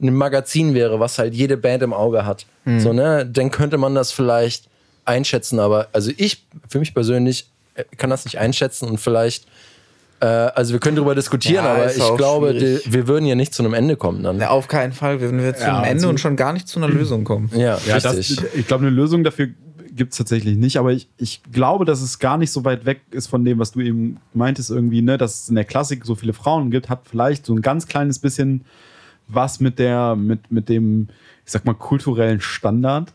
ein 0.00 0.14
Magazin 0.14 0.74
wäre, 0.74 1.00
was 1.00 1.18
halt 1.18 1.34
jede 1.34 1.56
Band 1.56 1.82
im 1.82 1.92
Auge 1.94 2.26
hat, 2.26 2.44
so, 2.78 2.92
ne, 2.92 3.24
dann 3.24 3.50
könnte 3.50 3.78
man 3.78 3.94
das 3.94 4.12
vielleicht 4.12 4.68
einschätzen. 5.04 5.58
Aber 5.60 5.88
also 5.92 6.10
ich, 6.16 6.44
für 6.68 6.78
mich 6.80 6.92
persönlich, 6.92 7.48
äh, 7.74 7.84
kann 7.96 8.10
das 8.10 8.24
nicht 8.24 8.38
einschätzen 8.38 8.88
und 8.88 8.98
vielleicht. 8.98 9.46
Äh, 10.20 10.26
also 10.26 10.72
wir 10.72 10.80
können 10.80 10.96
darüber 10.96 11.14
diskutieren, 11.14 11.64
Ja, 11.64 11.74
aber 11.74 11.94
ich 11.94 12.16
glaube, 12.16 12.54
die, 12.54 12.80
wir 12.86 13.06
würden 13.06 13.24
ja 13.26 13.34
nicht 13.36 13.54
zu 13.54 13.62
einem 13.62 13.72
Ende 13.74 13.96
kommen 13.96 14.22
dann. 14.22 14.40
Ja, 14.40 14.48
auf 14.50 14.66
keinen 14.66 14.92
Fall. 14.92 15.20
Wir 15.20 15.28
würden 15.30 15.42
wir 15.44 15.54
zu 15.54 15.62
Ja, 15.62 15.76
einem 15.76 15.84
Ende 15.84 15.92
also- 15.94 16.08
und 16.08 16.18
schon 16.20 16.36
gar 16.36 16.52
nicht 16.52 16.66
zu 16.68 16.78
einer 16.80 16.88
Lösung 16.92 17.22
kommen. 17.24 17.50
Ja, 17.54 17.78
Ja, 17.86 18.00
das, 18.00 18.16
ich 18.54 18.66
glaube, 18.66 18.86
eine 18.86 18.94
Lösung 18.94 19.22
dafür 19.24 19.48
gibt 19.96 20.12
es 20.12 20.18
tatsächlich 20.18 20.56
nicht, 20.56 20.78
aber 20.78 20.92
ich, 20.92 21.08
ich 21.18 21.42
glaube, 21.52 21.84
dass 21.84 22.02
es 22.02 22.18
gar 22.18 22.38
nicht 22.38 22.52
so 22.52 22.64
weit 22.64 22.84
weg 22.84 23.00
ist 23.10 23.26
von 23.26 23.44
dem, 23.44 23.58
was 23.58 23.72
du 23.72 23.80
eben 23.80 24.18
meintest, 24.34 24.70
irgendwie, 24.70 25.02
ne, 25.02 25.18
dass 25.18 25.42
es 25.42 25.48
in 25.48 25.54
der 25.54 25.64
Klassik 25.64 26.04
so 26.04 26.14
viele 26.14 26.32
Frauen 26.32 26.70
gibt, 26.70 26.88
hat 26.88 27.02
vielleicht 27.04 27.46
so 27.46 27.54
ein 27.54 27.62
ganz 27.62 27.86
kleines 27.86 28.18
bisschen 28.18 28.64
was 29.28 29.60
mit 29.60 29.78
der, 29.78 30.14
mit, 30.16 30.50
mit 30.50 30.68
dem, 30.68 31.08
ich 31.44 31.52
sag 31.52 31.64
mal, 31.64 31.74
kulturellen 31.74 32.40
Standard 32.40 33.12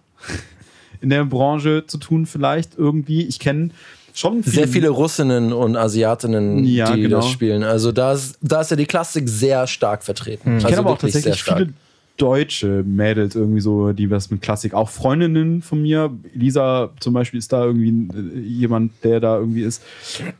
in 1.01 1.09
der 1.09 1.25
Branche 1.25 1.85
zu 1.87 1.97
tun, 1.97 2.25
vielleicht 2.25 2.77
irgendwie. 2.77 3.23
Ich 3.23 3.39
kenne 3.39 3.69
schon 4.13 4.43
Sehr 4.43 4.67
viele 4.67 4.89
Russinnen 4.89 5.53
und 5.53 5.75
Asiatinnen, 5.77 6.63
Ja, 6.65 6.93
die 6.93 7.03
genau. 7.03 7.17
das 7.17 7.29
spielen. 7.29 7.63
Also 7.63 7.91
da 7.91 8.13
ist, 8.13 8.37
da 8.41 8.61
ist 8.61 8.71
ja 8.71 8.77
die 8.77 8.85
Klassik 8.85 9.27
sehr 9.29 9.67
stark 9.67 10.03
vertreten. 10.03 10.57
Ich 10.57 10.65
also 10.65 10.67
kenne 10.67 10.79
aber 10.79 10.91
auch 10.91 10.97
tatsächlich 10.97 11.41
viele 11.43 11.73
deutsche 12.17 12.83
Mädels 12.83 13.35
irgendwie 13.35 13.61
so, 13.61 13.93
die 13.93 14.09
was 14.11 14.29
mit 14.29 14.41
Klassik, 14.41 14.73
auch 14.73 14.89
Freundinnen 14.89 15.61
von 15.61 15.81
mir. 15.81 16.11
Lisa 16.33 16.91
zum 16.99 17.13
Beispiel 17.13 17.39
ist 17.39 17.51
da 17.51 17.65
irgendwie 17.65 18.07
äh, 18.15 18.39
jemand, 18.39 18.91
der 19.03 19.19
da 19.19 19.37
irgendwie 19.37 19.63
ist 19.63 19.83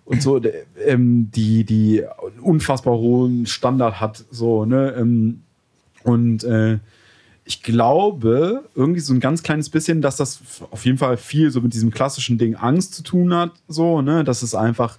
und 0.06 0.22
so, 0.22 0.40
ähm, 0.86 1.32
die, 1.34 1.64
die 1.64 2.04
unfassbar 2.42 2.96
hohen 2.96 3.46
Standard 3.46 4.00
hat, 4.00 4.24
so, 4.30 4.66
ne, 4.66 4.94
ähm, 4.98 5.42
und 6.04 6.44
äh, 6.44 6.80
ich 7.46 7.64
glaube, 7.64 8.64
irgendwie 8.76 9.00
so 9.00 9.14
ein 9.14 9.20
ganz 9.20 9.44
kleines 9.44 9.70
bisschen, 9.70 10.02
dass 10.02 10.16
das 10.16 10.42
auf 10.72 10.86
jeden 10.86 10.98
Fall 10.98 11.18
viel 11.18 11.52
so 11.52 11.62
mit 11.62 11.74
diesem 11.74 11.92
klassischen 11.92 12.38
Ding 12.38 12.56
Angst 12.56 12.94
zu 12.94 13.04
tun 13.04 13.34
hat, 13.34 13.52
so, 13.68 14.02
ne, 14.02 14.24
dass 14.24 14.44
es 14.44 14.56
einfach 14.56 14.98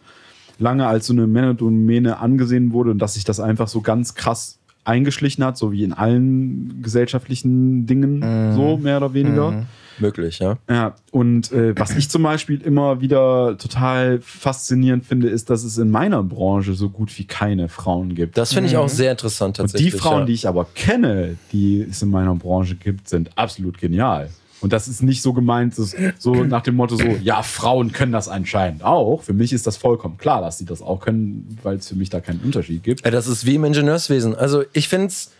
lange 0.58 0.86
als 0.86 1.06
so 1.06 1.12
eine 1.12 1.26
Männerdomäne 1.26 2.18
angesehen 2.18 2.72
wurde 2.72 2.90
und 2.90 2.98
dass 2.98 3.14
sich 3.14 3.24
das 3.24 3.40
einfach 3.40 3.68
so 3.68 3.80
ganz 3.80 4.14
krass 4.14 4.58
eingeschlichen 4.84 5.44
hat, 5.44 5.56
so 5.56 5.72
wie 5.72 5.84
in 5.84 5.92
allen 5.92 6.82
gesellschaftlichen 6.82 7.86
Dingen, 7.86 8.54
so 8.54 8.76
mehr 8.76 8.96
oder 8.98 9.14
weniger. 9.14 9.64
Möglich, 9.98 10.38
ja. 10.38 10.58
Ja, 10.68 10.94
und 11.10 11.52
äh, 11.52 11.78
was 11.78 11.96
ich 11.96 12.08
zum 12.08 12.22
Beispiel 12.22 12.60
immer 12.62 13.00
wieder 13.00 13.56
total 13.58 14.20
faszinierend 14.20 15.04
finde, 15.04 15.28
ist, 15.28 15.50
dass 15.50 15.64
es 15.64 15.78
in 15.78 15.90
meiner 15.90 16.22
Branche 16.22 16.74
so 16.74 16.88
gut 16.88 17.16
wie 17.18 17.24
keine 17.24 17.68
Frauen 17.68 18.14
gibt. 18.14 18.36
Das 18.36 18.52
finde 18.52 18.70
ich 18.70 18.76
auch 18.76 18.88
sehr 18.88 19.12
interessant 19.12 19.60
und 19.60 19.68
die 19.68 19.72
tatsächlich. 19.72 20.00
Frauen, 20.00 20.20
ja. 20.20 20.24
die 20.26 20.32
ich 20.32 20.48
aber 20.48 20.66
kenne, 20.74 21.36
die 21.52 21.82
es 21.82 22.02
in 22.02 22.10
meiner 22.10 22.34
Branche 22.34 22.74
gibt, 22.74 23.08
sind 23.08 23.30
absolut 23.36 23.78
genial. 23.78 24.30
Und 24.62 24.72
das 24.72 24.86
ist 24.86 25.02
nicht 25.02 25.22
so 25.22 25.32
gemeint, 25.32 25.74
so 25.74 26.44
nach 26.44 26.62
dem 26.62 26.76
Motto 26.76 26.96
so, 26.96 27.04
ja, 27.22 27.42
Frauen 27.42 27.92
können 27.92 28.12
das 28.12 28.28
anscheinend 28.28 28.84
auch. 28.84 29.22
Für 29.22 29.32
mich 29.32 29.52
ist 29.52 29.66
das 29.66 29.76
vollkommen 29.76 30.18
klar, 30.18 30.40
dass 30.40 30.58
sie 30.58 30.64
das 30.64 30.80
auch 30.82 31.00
können, 31.00 31.58
weil 31.64 31.76
es 31.76 31.88
für 31.88 31.96
mich 31.96 32.10
da 32.10 32.20
keinen 32.20 32.40
Unterschied 32.40 32.84
gibt. 32.84 33.04
Das 33.04 33.26
ist 33.26 33.44
wie 33.44 33.56
im 33.56 33.64
Ingenieurswesen. 33.64 34.36
Also 34.36 34.62
ich 34.72 34.88
finde 34.88 35.08
es 35.08 35.32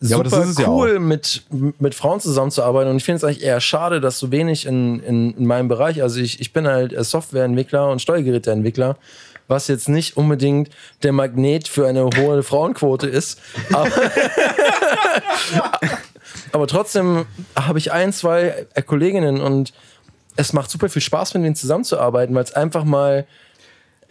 Ja, 0.00 0.16
super 0.16 0.42
es 0.48 0.58
ja 0.58 0.68
cool, 0.68 0.98
mit, 0.98 1.44
mit 1.78 1.94
Frauen 1.94 2.20
zusammenzuarbeiten. 2.20 2.90
Und 2.90 2.96
ich 2.96 3.04
finde 3.04 3.18
es 3.18 3.24
eigentlich 3.24 3.42
eher 3.42 3.60
schade, 3.60 4.00
dass 4.00 4.18
so 4.18 4.32
wenig 4.32 4.64
in, 4.64 5.00
in, 5.00 5.34
in 5.34 5.46
meinem 5.46 5.68
Bereich, 5.68 6.02
also 6.02 6.18
ich, 6.18 6.40
ich 6.40 6.54
bin 6.54 6.66
halt 6.66 6.94
äh, 6.94 7.04
Softwareentwickler 7.04 7.90
und 7.90 8.00
Steuergeräteentwickler, 8.00 8.96
was 9.48 9.68
jetzt 9.68 9.88
nicht 9.88 10.16
unbedingt 10.16 10.70
der 11.02 11.12
Magnet 11.12 11.68
für 11.68 11.86
eine 11.86 12.04
hohe 12.04 12.42
Frauenquote 12.42 13.06
ist. 13.06 13.38
Aber, 13.72 13.90
aber 16.52 16.66
trotzdem 16.66 17.26
habe 17.54 17.78
ich 17.78 17.92
ein, 17.92 18.12
zwei 18.12 18.66
Kolleginnen 18.86 19.40
und 19.40 19.72
es 20.36 20.52
macht 20.52 20.70
super 20.70 20.88
viel 20.88 21.02
Spaß, 21.02 21.34
mit 21.34 21.44
denen 21.44 21.54
zusammenzuarbeiten, 21.56 22.34
weil 22.34 22.44
es 22.44 22.52
einfach 22.52 22.84
mal 22.84 23.26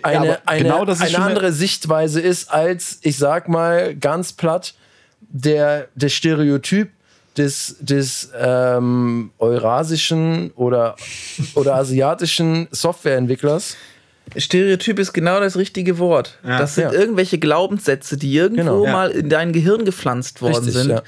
eine, 0.02 0.18
aber 0.20 0.40
eine, 0.46 0.64
genau 0.64 0.84
eine 0.86 1.20
andere 1.20 1.52
Sichtweise 1.52 2.20
ist 2.22 2.52
als, 2.52 3.00
ich 3.02 3.18
sag 3.18 3.48
mal, 3.48 3.96
ganz 3.96 4.34
platt, 4.34 4.74
der, 5.22 5.88
der 5.96 6.10
Stereotyp 6.10 6.90
des, 7.38 7.76
des 7.80 8.32
ähm, 8.40 9.32
eurasischen 9.40 10.52
oder, 10.52 10.96
oder 11.56 11.76
asiatischen 11.76 12.68
Softwareentwicklers. 12.72 13.76
Stereotyp 14.38 15.00
ist 15.00 15.14
genau 15.14 15.40
das 15.40 15.56
richtige 15.56 16.00
Wort. 16.00 16.40
Ja. 16.44 16.58
das 16.58 16.76
sind 16.76 16.86
Ja. 16.86 16.94
irgendwelche 16.94 17.38
Glaubenssätze, 17.38 18.18
die 18.18 18.36
irgendwo 18.36 18.62
Genau. 18.64 18.86
Ja. 18.86 18.92
mal 18.92 19.12
in 19.12 19.30
dein 19.30 19.54
Gehirn 19.54 19.86
gepflanzt 19.86 20.42
worden 20.42 20.56
Richtig, 20.56 20.74
sind 20.74 20.90
ja. 20.90 21.04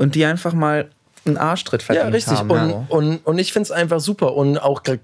Und 0.00 0.14
die 0.14 0.24
einfach 0.24 0.52
mal 0.54 0.90
einen 1.26 1.36
Arschtritt 1.36 1.82
verdient 1.82 2.06
Ja, 2.06 2.10
richtig. 2.10 2.38
haben. 2.38 2.50
Und, 2.50 2.90
und, 2.90 3.16
und 3.26 3.38
ich 3.38 3.52
finde 3.52 3.64
es 3.66 3.70
einfach 3.70 4.00
super. 4.00 4.34
Und 4.34 4.56
auch 4.58 4.82
äh, 4.86 4.98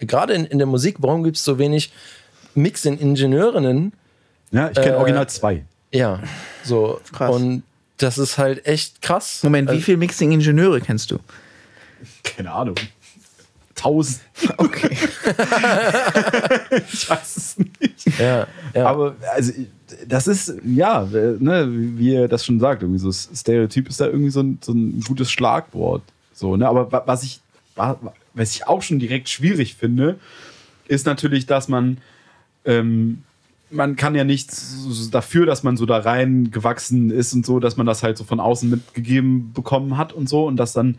gerade 0.00 0.34
in, 0.34 0.44
in 0.44 0.58
der 0.58 0.66
Musik, 0.66 0.96
warum 0.98 1.22
gibt 1.22 1.36
es 1.36 1.44
so 1.44 1.58
wenig 1.58 1.92
Mix 2.54 2.84
in 2.84 2.98
Ingenieurinnen? 2.98 3.92
Ja, 4.50 4.68
ich 4.70 4.74
kenne 4.74 4.96
Äh, 4.96 4.98
original 4.98 5.28
zwei. 5.28 5.64
Ja, 5.92 6.20
so. 6.64 7.00
Krass. 7.12 7.34
Und 7.34 7.62
das 7.98 8.18
ist 8.18 8.36
halt 8.36 8.66
echt 8.66 9.00
krass. 9.00 9.44
Moment, 9.44 9.68
wie 9.68 9.74
Also- 9.74 9.84
viele 9.84 9.96
Mixing-Ingenieure 9.98 10.80
kennst 10.80 11.12
du? 11.12 11.18
Keine 12.24 12.50
Ahnung. 12.52 12.74
Tausend. 13.76 14.20
Okay. 14.58 14.96
Ich 16.92 17.08
weiß 17.08 17.36
es 17.36 17.56
nicht. 17.58 18.18
Ja, 18.18 18.46
ja. 18.74 18.86
Aber 18.86 19.14
also, 19.34 19.52
das 20.06 20.26
ist, 20.26 20.54
ja, 20.64 21.04
äh, 21.12 21.36
ne, 21.38 21.68
wie 21.70 22.12
ihr 22.14 22.28
das 22.28 22.44
schon 22.44 22.60
sagt, 22.60 22.82
irgendwie 22.82 22.98
so 23.00 23.10
Stereotyp 23.12 23.88
ist 23.88 24.00
da 24.00 24.06
irgendwie 24.06 24.30
so 24.30 24.40
ein, 24.40 24.58
so 24.62 24.72
ein 24.72 25.00
gutes 25.06 25.30
Schlagwort. 25.30 26.02
So, 26.32 26.56
ne? 26.56 26.68
Aber 26.68 26.90
wa- 26.92 27.02
was 27.06 27.22
ich, 27.22 27.40
wa- 27.76 27.98
was 28.34 28.54
ich 28.54 28.66
auch 28.66 28.82
schon 28.82 28.98
direkt 28.98 29.28
schwierig 29.28 29.74
finde, 29.74 30.18
ist 30.88 31.06
natürlich, 31.06 31.46
dass 31.46 31.68
man, 31.68 31.98
ähm, 32.64 33.22
man 33.70 33.96
kann 33.96 34.14
ja 34.14 34.24
nichts 34.24 35.08
dafür, 35.10 35.46
dass 35.46 35.62
man 35.62 35.76
so 35.76 35.86
da 35.86 35.98
rein 35.98 36.50
gewachsen 36.50 37.10
ist 37.10 37.32
und 37.34 37.44
so, 37.46 37.58
dass 37.60 37.76
man 37.76 37.86
das 37.86 38.02
halt 38.02 38.16
so 38.18 38.24
von 38.24 38.40
außen 38.40 38.68
mitgegeben 38.70 39.52
bekommen 39.52 39.96
hat 39.96 40.12
und 40.12 40.28
so 40.28 40.46
und 40.46 40.56
dass 40.56 40.72
dann, 40.72 40.96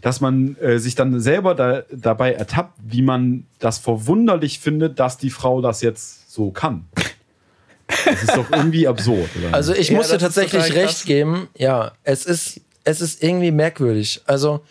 dass 0.00 0.20
man 0.20 0.56
äh, 0.56 0.78
sich 0.78 0.94
dann 0.94 1.18
selber 1.20 1.54
da, 1.54 1.82
dabei 1.92 2.32
ertappt, 2.32 2.78
wie 2.86 3.02
man 3.02 3.44
das 3.58 3.78
verwunderlich 3.78 4.58
findet, 4.58 4.98
dass 5.00 5.18
die 5.18 5.30
Frau 5.30 5.60
das 5.60 5.80
jetzt 5.82 6.30
so 6.32 6.50
kann. 6.50 6.84
Das 8.04 8.22
ist 8.22 8.36
doch 8.36 8.50
irgendwie 8.50 8.86
absurd, 8.88 9.28
oder? 9.38 9.54
Also 9.54 9.74
ich 9.74 9.88
Ja, 9.88 9.96
muss 9.96 10.08
dir 10.08 10.18
das 10.18 10.28
ist 10.28 10.34
tatsächlich 10.34 10.74
recht 10.74 11.04
geben. 11.06 11.48
Ja, 11.56 11.92
es 12.04 12.24
ist, 12.26 12.60
es 12.84 13.00
ist 13.00 13.22
irgendwie 13.22 13.50
merkwürdig. 13.50 14.22
Also 14.26 14.64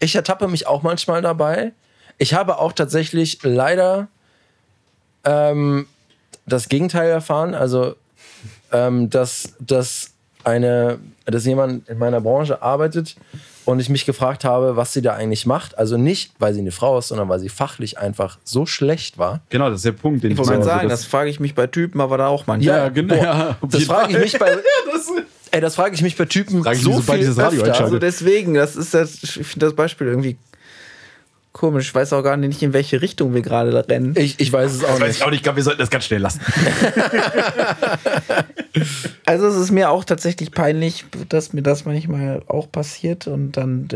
ich 0.00 0.14
ertappe 0.14 0.48
mich 0.48 0.66
auch 0.66 0.82
manchmal 0.82 1.22
dabei. 1.22 1.72
Ich 2.18 2.34
habe 2.34 2.58
auch 2.58 2.72
tatsächlich 2.72 3.38
leider 3.42 4.08
ähm, 5.24 5.86
das 6.46 6.68
Gegenteil 6.68 7.10
erfahren. 7.10 7.54
Also 7.54 7.96
ähm, 8.72 9.10
dass, 9.10 9.54
dass, 9.60 10.10
eine, 10.44 10.98
dass 11.24 11.44
jemand 11.46 11.88
in 11.88 11.98
meiner 11.98 12.20
Branche 12.20 12.60
arbeitet 12.62 13.16
und 13.64 13.80
ich 13.80 13.88
mich 13.88 14.04
gefragt 14.06 14.44
habe, 14.44 14.76
was 14.76 14.92
sie 14.92 15.02
da 15.02 15.14
eigentlich 15.14 15.46
macht. 15.46 15.78
Also 15.78 15.96
nicht, 15.96 16.32
weil 16.38 16.54
sie 16.54 16.60
eine 16.60 16.70
Frau 16.72 16.98
ist, 16.98 17.08
sondern 17.08 17.28
weil 17.28 17.38
sie 17.40 17.48
fachlich 17.48 17.98
einfach 17.98 18.38
so 18.44 18.66
schlecht 18.66 19.18
war. 19.18 19.40
genau, 19.50 19.68
das 19.70 19.76
ist 19.80 19.84
der 19.86 19.92
Punkt, 19.92 20.22
den 20.22 20.32
Ich 20.32 20.38
wollte 20.38 20.52
gerade 20.52 20.64
sagen, 20.64 20.80
Also 20.80 20.88
das 20.90 21.04
frage 21.04 21.30
ich 21.30 21.40
mich 21.40 21.54
bei 21.54 21.66
Typen, 21.66 22.00
aber 22.00 22.18
da 22.18 22.26
auch 22.28 22.46
manchmal. 22.46 22.76
ja, 22.76 22.88
genau. 22.88 23.14
Ja, 23.14 23.56
Das 23.62 23.84
frage 23.84 24.12
ich 24.12 24.18
mich 24.18 24.38
bei, 24.38 24.50
das, 24.92 25.12
ey, 25.50 25.60
das 25.60 25.74
frage 25.74 25.94
ich 25.94 26.02
mich 26.02 26.16
bei 26.16 26.24
Typen 26.26 26.62
so 26.62 26.68
mich, 26.96 27.04
viel 27.04 27.28
öfter. 27.28 27.80
Also 27.80 27.98
deswegen, 27.98 28.54
das 28.54 28.76
ist 28.76 28.94
das, 28.94 29.22
ich 29.22 29.32
finde 29.32 29.66
das 29.66 29.74
Beispiel 29.74 30.06
irgendwie 30.08 30.36
komisch. 31.54 31.86
Ich 31.88 31.94
weiß 31.94 32.12
auch 32.12 32.22
gar 32.22 32.36
nicht, 32.36 32.62
in 32.62 32.74
welche 32.74 33.00
Richtung 33.00 33.32
wir 33.32 33.40
gerade 33.40 33.70
da 33.70 33.80
rennen. 33.80 34.12
Ich, 34.18 34.38
ich 34.38 34.52
weiß 34.52 34.72
es 34.74 34.84
auch 34.84 34.88
das 34.88 35.00
weiß 35.00 35.08
nicht. 35.08 35.16
ich 35.16 35.22
auch 35.24 35.30
nicht. 35.30 35.38
Ich 35.38 35.42
glaube, 35.44 35.56
wir 35.56 35.62
sollten 35.64 35.80
das 35.80 35.88
ganz 35.88 36.04
schnell 36.04 36.20
lassen. 36.20 36.40
Also 39.26 39.46
es 39.46 39.56
ist 39.56 39.70
mir 39.70 39.90
auch 39.90 40.04
tatsächlich 40.04 40.50
peinlich, 40.50 41.04
dass 41.28 41.52
mir 41.52 41.62
das 41.62 41.84
manchmal 41.84 42.42
auch 42.48 42.70
passiert 42.70 43.26
und 43.26 43.52
dann 43.52 43.88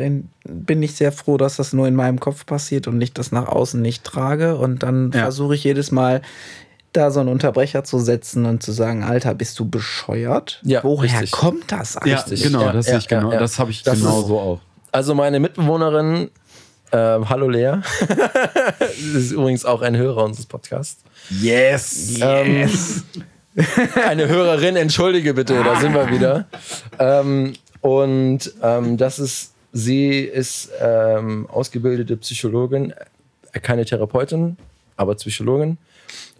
bin 0.44 0.82
ich 0.82 0.94
sehr 0.94 1.12
froh, 1.12 1.36
dass 1.36 1.56
das 1.56 1.72
nur 1.72 1.86
in 1.88 1.94
meinem 1.94 2.20
Kopf 2.20 2.46
passiert 2.46 2.86
und 2.86 2.96
nicht 2.96 3.18
das 3.18 3.32
nach 3.32 3.46
außen 3.48 3.80
nicht 3.82 4.04
trage 4.04 4.56
und 4.56 4.82
dann 4.82 5.10
Ja. 5.12 5.22
versuche 5.22 5.54
ich 5.56 5.64
jedes 5.64 5.90
Mal 5.90 6.22
da 6.92 7.10
so 7.10 7.20
einen 7.20 7.28
Unterbrecher 7.28 7.84
zu 7.84 7.98
setzen 7.98 8.46
und 8.46 8.62
zu 8.62 8.72
sagen, 8.72 9.02
Alter, 9.02 9.34
bist 9.34 9.58
du 9.58 9.68
bescheuert? 9.68 10.60
Ja, 10.64 10.82
Woher 10.84 11.12
richtig. 11.20 11.32
kommt 11.32 11.70
das 11.72 11.94
Ja, 12.04 12.18
eigentlich? 12.20 12.42
genau, 12.44 12.62
Ja, 12.62 12.72
das 12.72 12.86
ja, 12.86 12.98
ich 12.98 13.08
genau. 13.08 13.30
Das 13.30 13.58
habe 13.58 13.70
ich 13.70 13.82
Das 13.82 13.98
genau 13.98 14.20
ist- 14.20 14.26
so 14.28 14.38
auch. 14.38 14.60
Also 14.90 15.14
meine 15.14 15.38
Mitbewohnerin, 15.40 16.30
äh, 16.90 16.96
hallo 16.96 17.48
Lea, 17.48 17.74
das 18.08 18.96
ist 18.96 19.32
übrigens 19.32 19.64
auch 19.64 19.82
ein 19.82 19.96
Hörer 19.96 20.24
unseres 20.24 20.46
Podcasts. 20.46 21.02
Yes. 21.40 22.18
Ähm, 22.20 22.68
eine 24.06 24.28
Hörerin, 24.28 24.76
entschuldige 24.76 25.34
bitte, 25.34 25.62
da 25.62 25.80
sind 25.80 25.94
wir 25.94 26.10
wieder. 26.10 26.46
Ähm, 26.98 27.54
und 27.80 28.52
ähm, 28.62 28.96
das 28.96 29.18
ist, 29.18 29.52
sie 29.72 30.20
ist 30.20 30.70
ähm, 30.80 31.46
ausgebildete 31.50 32.16
Psychologin, 32.16 32.92
äh, 33.52 33.60
keine 33.60 33.84
Therapeutin, 33.84 34.56
aber 34.96 35.14
Psychologin. 35.16 35.78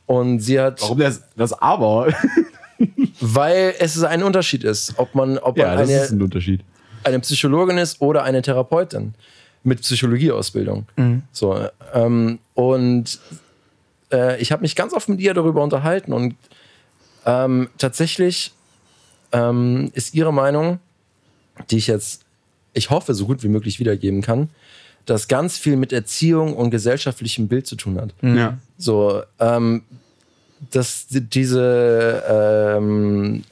Und 0.07 0.41
sie 0.41 0.59
hat, 0.59 0.81
Warum 0.81 0.99
das, 0.99 1.23
das 1.37 1.53
Aber? 1.53 2.09
weil 3.21 3.75
es 3.79 4.03
ein 4.03 4.23
Unterschied 4.23 4.65
ist, 4.65 4.95
ob 4.97 5.15
man, 5.15 5.39
ob 5.39 5.57
man 5.57 5.67
Ja, 5.67 5.73
eine, 5.73 5.93
ist 5.93 6.13
ein 6.13 6.23
Unterschied. 6.23 6.63
eine 7.05 7.21
Psychologin 7.21 7.77
ist 7.79 8.01
oder 8.01 8.23
eine 8.23 8.41
Therapeutin 8.41 9.15
mit 9.65 9.81
Psychologieausbildung. 9.83 10.87
So, 11.33 11.59
ähm, 11.95 12.39
und 12.55 13.19
äh, 14.13 14.41
ich 14.41 14.53
habe 14.53 14.63
mich 14.63 14.75
ganz 14.77 14.93
oft 14.93 15.09
mit 15.09 15.21
ihr 15.21 15.35
darüber 15.35 15.63
unterhalten 15.63 16.13
und 16.13 16.35
ähm, 17.27 17.69
tatsächlich 17.79 18.53
ähm, 19.33 19.91
ist 19.95 20.15
ihre 20.15 20.33
Meinung, 20.33 20.79
die 21.71 21.77
ich 21.77 21.87
jetzt, 21.89 22.23
ich 22.73 22.91
hoffe, 22.91 23.15
so 23.15 23.27
gut 23.27 23.43
wie 23.43 23.49
möglich 23.49 23.79
wiedergeben 23.81 24.23
kann, 24.23 24.49
das 25.07 25.29
ganz 25.29 25.59
viel 25.59 25.77
mit 25.77 25.93
Erziehung 25.93 26.55
und 26.57 26.71
gesellschaftlichem 26.71 27.49
Bild 27.49 27.67
zu 27.67 27.77
tun 27.77 28.01
hat. 28.01 28.15
Ja. 28.23 28.59
So, 28.79 29.23
ähm, 29.41 29.83
dass 30.71 31.07
die- 31.09 31.21
diese, 31.21 32.23
ähm, 32.29 33.45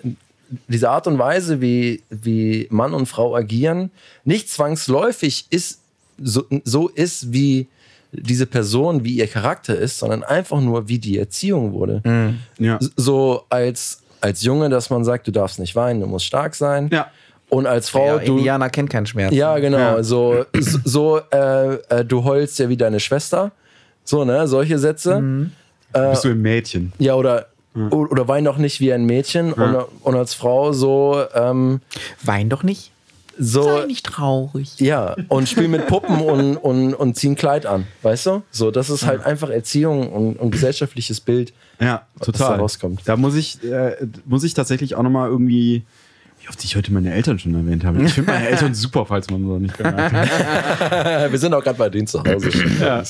diese 0.69 0.91
Art 0.91 1.07
und 1.07 1.19
Weise, 1.19 1.61
wie, 1.61 2.03
wie 2.11 2.67
Mann 2.71 2.95
und 2.95 3.07
Frau 3.07 3.35
agieren, 3.35 3.91
nicht 4.25 4.49
zwangsläufig 4.49 5.47
ist, 5.51 5.81
so, 6.19 6.45
so 6.65 6.89
ist, 6.89 7.33
wie 7.33 7.69
diese 8.13 8.47
Person, 8.47 9.05
wie 9.05 9.17
ihr 9.17 9.27
Charakter 9.27 9.77
ist, 9.77 9.99
sondern 9.99 10.23
einfach 10.23 10.61
nur, 10.61 10.89
wie 10.89 10.99
die 10.99 11.19
Erziehung 11.19 11.73
wurde. 11.73 12.03
Ja. 12.59 12.79
So 12.97 13.45
als, 13.51 14.03
als 14.21 14.43
Junge, 14.43 14.69
dass 14.69 14.91
man 14.91 15.05
sagt, 15.05 15.27
du 15.27 15.33
darfst 15.33 15.59
nicht 15.59 15.77
weinen, 15.77 16.01
du 16.01 16.07
musst 16.07 16.25
stark 16.25 16.55
sein. 16.55 16.89
Ja. 16.93 17.09
Und 17.49 17.67
als 17.67 17.91
Frau, 17.91 18.19
ja, 18.19 18.19
du, 18.19 18.39
Indianer 18.39 18.71
kennt 18.71 18.91
keinen 18.91 19.07
Schmerz. 19.07 19.33
ja, 19.33 19.59
genau. 19.59 19.79
Ja. 19.79 20.03
So, 20.03 20.47
so, 20.85 21.21
äh, 21.33 21.75
äh, 21.75 22.05
du 22.05 22.25
heulst 22.25 22.59
ja 22.59 22.69
wie 22.69 22.77
deine 22.77 22.99
Schwester. 23.01 23.53
So, 24.05 24.25
ne? 24.25 24.49
Solche 24.49 24.79
Sätze. 24.79 25.49
Bist 25.93 26.25
du 26.25 26.29
ein 26.31 26.43
Mädchen? 26.43 26.93
Ja, 26.99 27.15
oder, 27.15 27.47
oder 27.91 28.27
wein 28.29 28.45
doch 28.45 28.59
nicht 28.59 28.81
wie 28.81 28.93
ein 28.93 29.05
Mädchen. 29.05 29.53
Und, 29.53 29.77
und 30.03 30.15
als 30.15 30.35
Frau 30.35 30.73
so, 30.73 31.23
ähm, 31.35 31.81
Wein 32.23 32.49
doch 32.49 32.63
nicht. 32.63 32.91
So 33.38 33.62
Sei 33.62 33.87
nicht 33.87 34.07
traurig. 34.07 34.78
ja, 34.81 35.14
und 35.28 35.49
spiel 35.49 35.69
mit 35.69 35.87
Puppen 35.87 36.21
und, 36.21 36.57
und, 36.57 36.95
und 36.95 37.16
zieh 37.16 37.28
ein 37.31 37.37
Kleid 37.37 37.66
an. 37.66 37.87
Weißt 38.02 38.26
du? 38.26 38.43
So, 38.50 38.71
das 38.71 38.90
ist 38.90 39.05
halt 39.07 39.25
einfach 39.25 39.50
Erziehung 39.50 40.12
und, 40.12 40.37
und 40.38 40.50
gesellschaftliches 40.50 41.21
Bild. 41.21 41.52
Ja, 41.81 42.07
Was 42.16 42.26
total. 42.26 42.57
da 42.57 42.62
rauskommt. 42.62 43.02
Da 43.05 43.16
muss 43.16 43.35
ich, 43.35 43.62
äh, 43.64 43.97
muss 44.25 44.45
ich 44.45 44.55
tatsächlich 44.55 44.95
auch 44.95 45.02
nochmal 45.02 45.28
irgendwie, 45.28 45.85
wie 46.47 46.50
oft 46.50 46.62
ich 46.62 46.76
heute 46.76 46.93
meine 46.93 47.12
Eltern 47.12 47.38
schon 47.41 47.55
erwähnt 47.55 47.85
habe. 47.85 48.03
Ich 48.05 48.12
finde 48.12 48.31
meine 48.31 48.49
Eltern 48.49 48.73
super, 48.75 49.05
falls 49.05 49.29
man 49.31 49.43
so 49.45 49.59
nicht 49.59 49.76
gemerkt 49.76 50.12
hat. 50.12 51.33
Wir 51.33 51.38
sind 51.38 51.53
auch 51.55 51.62
gerade 51.65 51.76
bei 51.79 51.88
denen 51.91 52.07
zu 52.07 52.23
Hause. 52.23 52.50
Ja. 52.81 53.03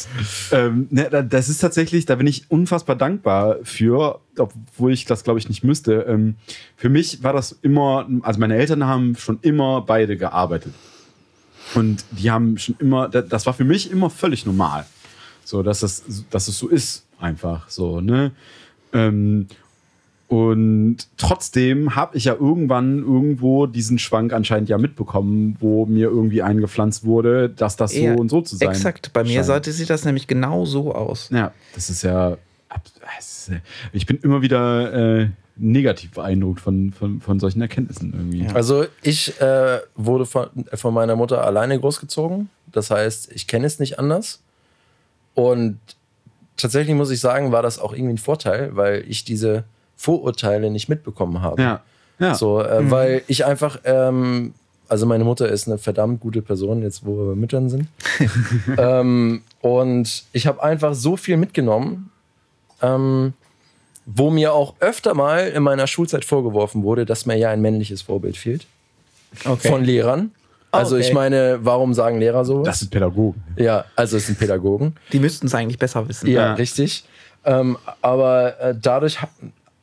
Ähm, 0.53 0.87
ne, 0.91 1.09
da- 1.11 1.23
das 1.23 1.49
ist 1.51 1.59
tatsächlich, 1.59 2.07
da 2.07 2.15
bin 2.15 2.27
ich 2.27 2.51
unfassbar 2.51 2.97
dankbar 2.97 3.57
für, 3.63 4.21
obwohl 4.39 4.93
ich 4.93 5.05
das 5.05 5.23
glaube 5.23 5.39
ich 5.39 5.49
nicht 5.51 5.65
müsste. 5.65 6.07
Ähm, 6.09 6.37
für 6.77 6.89
mich 6.89 7.23
war 7.23 7.35
das 7.35 7.59
immer, 7.61 8.09
also 8.23 8.41
meine 8.41 8.57
Eltern 8.57 8.85
haben 8.87 9.17
schon 9.17 9.39
immer 9.43 9.83
beide 9.83 10.17
gearbeitet. 10.17 10.73
Und 11.75 12.05
die 12.13 12.31
haben 12.31 12.57
schon 12.57 12.77
immer, 12.79 13.09
da- 13.09 13.23
das 13.23 13.45
war 13.45 13.53
für 13.53 13.65
mich 13.65 13.91
immer 13.91 14.09
völlig 14.09 14.47
normal. 14.47 14.87
So, 15.45 15.63
dass 15.63 15.81
das, 15.81 16.05
dass 16.31 16.49
es 16.49 16.57
so 16.59 16.69
ist, 16.69 17.05
einfach 17.21 17.69
so, 17.69 18.01
ne? 18.01 18.33
Ähm, 18.93 19.47
und 20.29 20.97
trotzdem 21.17 21.95
habe 21.95 22.17
ich 22.17 22.25
ja 22.25 22.35
irgendwann 22.35 22.99
irgendwo 22.99 23.67
diesen 23.67 23.99
Schwank 23.99 24.33
anscheinend 24.33 24.69
ja 24.69 24.77
mitbekommen, 24.77 25.57
wo 25.61 25.87
mir 25.87 26.09
irgendwie 26.09 26.43
eingepflanzt 26.43 27.05
wurde, 27.05 27.49
dass 27.49 27.77
das 27.77 27.93
so 27.93 28.01
Ja, 28.01 28.15
und 28.15 28.29
so 28.29 28.41
zu 28.41 28.57
sein 28.57 28.71
Exakt. 28.71 29.13
Bei 29.13 29.23
mir 29.23 29.35
scheint. 29.35 29.47
sollte 29.47 29.73
sieht 29.73 29.89
das 29.89 30.05
nämlich 30.05 30.27
genau 30.27 30.65
so 30.65 30.93
aus. 30.95 31.31
Ja, 31.33 31.53
das 31.75 31.91
ist 31.91 32.03
ja. 32.03 32.39
ist, 33.19 33.53
Ich 33.93 34.07
bin 34.07 34.19
immer 34.19 34.43
wieder 34.43 35.21
äh, 35.21 35.29
negativ 35.55 36.11
beeindruckt 36.13 36.61
von, 36.61 36.93
von, 36.93 37.21
von 37.21 37.39
solchen 37.39 37.61
Erkenntnissen 37.63 38.13
irgendwie. 38.13 38.49
Also 38.53 38.85
ich 39.03 39.41
äh, 39.41 39.79
wurde 39.95 40.27
von, 40.27 40.49
von 40.75 40.93
meiner 40.93 41.15
Mutter 41.15 41.45
alleine 41.45 41.79
großgezogen. 41.79 42.51
Das 42.73 42.91
heißt, 42.91 43.31
ich 43.33 43.47
kenne 43.47 43.67
es 43.67 43.79
nicht 43.79 44.01
anders. 44.01 44.41
Und 45.35 45.79
tatsächlich 46.57 46.97
muss 46.97 47.11
ich 47.11 47.21
sagen, 47.21 47.53
war 47.53 47.63
das 47.63 47.79
auch 47.79 47.93
irgendwie 47.93 48.15
ein 48.15 48.19
Vorteil, 48.19 48.75
weil 48.75 49.05
ich 49.07 49.25
diese 49.25 49.65
Vorurteile 49.97 50.71
nicht 50.71 50.89
mitbekommen 50.89 51.41
habe. 51.43 51.63
Ja. 51.63 51.81
Ja. 52.19 52.35
So, 52.35 52.61
äh, 52.63 52.91
weil 52.91 53.23
ich 53.27 53.45
einfach, 53.45 53.79
ähm, 53.85 54.55
also 54.89 55.05
meine 55.05 55.25
Mutter 55.25 55.49
ist 55.49 55.67
eine 55.69 55.77
verdammt 55.79 56.21
gute 56.21 56.41
Person, 56.43 56.83
jetzt 56.83 57.05
wo 57.05 57.17
wir 57.19 57.31
bei 57.31 57.35
Müttern 57.35 57.69
sind. 57.69 57.89
ähm, 58.79 59.43
und 59.61 60.25
ich 60.33 60.47
habe 60.47 60.63
einfach 60.63 60.95
so 60.95 61.17
viel 61.17 61.37
mitgenommen, 61.37 62.11
ähm, 62.83 63.33
wo 64.07 64.31
mir 64.31 64.53
auch 64.55 64.75
öfter 64.81 65.15
mal 65.15 65.49
in 65.49 65.63
meiner 65.63 65.87
Schulzeit 65.87 66.25
vorgeworfen 66.25 66.83
wurde, 66.85 67.05
dass 67.05 67.27
mir 67.27 67.37
ja 67.37 67.51
ein 67.51 67.61
männliches 67.61 68.03
Vorbild 68.03 68.37
fehlt 68.37 68.67
Okay. 69.45 69.69
von 69.69 69.83
Lehrern. 69.85 70.31
Also 70.71 70.97
Okay. 70.97 71.07
ich 71.07 71.13
meine, 71.13 71.59
warum 71.63 71.93
sagen 71.95 72.19
Lehrer 72.19 72.45
sowas? 72.45 72.67
Das 72.67 72.79
sind 72.81 72.91
Pädagogen. 72.91 73.43
ja, 73.57 73.85
also 73.97 74.17
es 74.17 74.27
sind 74.27 74.39
Pädagogen. 74.39 74.95
Die 75.13 75.19
müssten 75.19 75.47
es 75.49 75.55
eigentlich 75.55 75.79
besser 75.79 76.09
wissen. 76.09 76.29
Ja, 76.29 76.41
Ja. 76.47 76.53
richtig. 76.55 77.05
Ähm, 77.45 77.77
aber 78.03 78.59
äh, 78.61 78.75
dadurch 78.81 79.19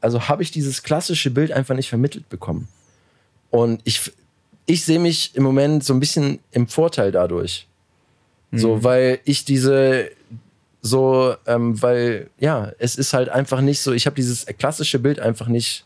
also 0.04 0.28
habe 0.28 0.44
ich 0.44 0.52
dieses 0.52 0.84
klassische 0.84 1.32
Bild 1.32 1.52
einfach 1.52 1.76
nicht 1.76 1.90
vermittelt 1.90 2.30
bekommen. 2.30 2.68
Und 3.50 3.82
ich, 3.84 4.12
ich 4.66 4.84
sehe 4.84 5.00
mich 5.00 5.36
im 5.36 5.44
Moment 5.44 5.84
so 5.84 5.94
ein 5.94 6.00
bisschen 6.00 6.40
im 6.52 6.68
Vorteil 6.68 7.12
dadurch. 7.12 7.68
So, 8.56 8.84
weil 8.84 9.20
ich 9.26 9.46
diese 9.46 10.12
so, 10.82 11.34
ähm, 11.48 11.82
weil 11.82 12.30
ja, 12.40 12.72
es 12.78 12.96
ist 12.96 13.14
halt 13.14 13.30
einfach 13.30 13.62
nicht 13.62 13.80
so, 13.80 13.94
ich 13.94 14.06
habe 14.06 14.16
dieses 14.16 14.46
klassische 14.46 15.00
Bild 15.00 15.20
einfach 15.20 15.48
nicht 15.48 15.86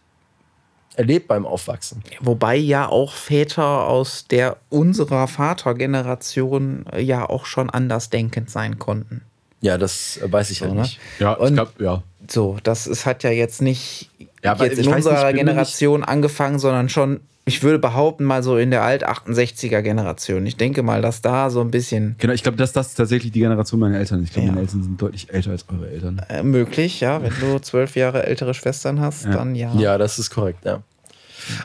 erlebt 0.96 1.28
beim 1.28 1.46
Aufwachsen. 1.46 2.04
Wobei 2.20 2.56
ja 2.56 2.90
auch 2.90 3.14
Väter 3.14 3.88
aus 3.88 4.26
der 4.28 4.58
unserer 4.70 5.28
Vatergeneration 5.28 6.86
äh, 6.92 7.02
ja 7.02 7.30
auch 7.30 7.46
schon 7.46 7.70
anders 7.70 8.10
denkend 8.10 8.50
sein 8.50 8.80
konnten. 8.80 9.22
Ja, 9.62 9.78
das 9.78 10.18
äh, 10.18 10.32
weiß 10.32 10.52
ich 10.52 10.62
halt 10.62 10.74
ne? 10.74 10.82
nicht. 10.82 11.00
Ja, 11.20 11.34
ich 11.34 11.40
Und- 11.40 11.54
glaube, 11.56 11.72
ja. 11.80 12.04
So, 12.30 12.58
das 12.64 12.88
ist, 12.88 13.06
hat 13.06 13.24
ja 13.24 13.30
jetzt 13.32 13.62
nicht 13.62 14.10
Ja, 14.44 14.54
jetzt 14.56 14.74
ich 14.74 14.80
in 14.80 14.86
nicht, 14.86 14.96
unserer 14.96 15.30
ich 15.30 15.36
mir 15.36 15.46
Generation 15.46 16.04
angefangen, 16.04 16.60
sondern 16.60 16.90
schon, 16.90 17.22
ich 17.46 17.64
würde 17.64 17.80
behaupten, 17.80 18.26
mal 18.26 18.44
so 18.44 18.58
in 18.58 18.70
der 18.70 18.84
Alt-68er 18.84 19.82
Generation. 19.82 20.46
Ich 20.46 20.58
denke 20.58 20.84
mal, 20.84 21.02
dass 21.02 21.22
da 21.22 21.50
so 21.50 21.62
ein 21.62 21.72
bisschen 21.72 22.16
Genau, 22.20 22.34
ich 22.34 22.44
glaube, 22.44 22.58
dass 22.58 22.74
das 22.74 22.94
tatsächlich 22.96 23.32
die 23.32 23.40
Generation 23.40 23.80
meiner 23.80 23.98
Eltern 23.98 24.20
ist. 24.20 24.26
Ich 24.28 24.34
glaube, 24.34 24.48
Ja. 24.48 24.52
meine 24.52 24.62
Eltern 24.66 24.84
sind 24.84 25.02
deutlich 25.02 25.34
älter 25.34 25.52
als 25.52 25.66
eure 25.74 25.90
Eltern. 25.90 26.22
äh, 26.28 26.44
möglich, 26.44 27.00
ja. 27.00 27.22
Wenn 27.24 27.32
du 27.40 27.60
zwölf 27.60 27.96
Jahre 27.96 28.26
ältere 28.26 28.54
Schwestern 28.54 29.00
hast, 29.00 29.24
Ja. 29.26 29.32
dann 29.32 29.56
ja. 29.56 29.74
Ja, 29.76 29.98
das 29.98 30.20
ist 30.20 30.30
korrekt, 30.30 30.66
ja. 30.66 30.82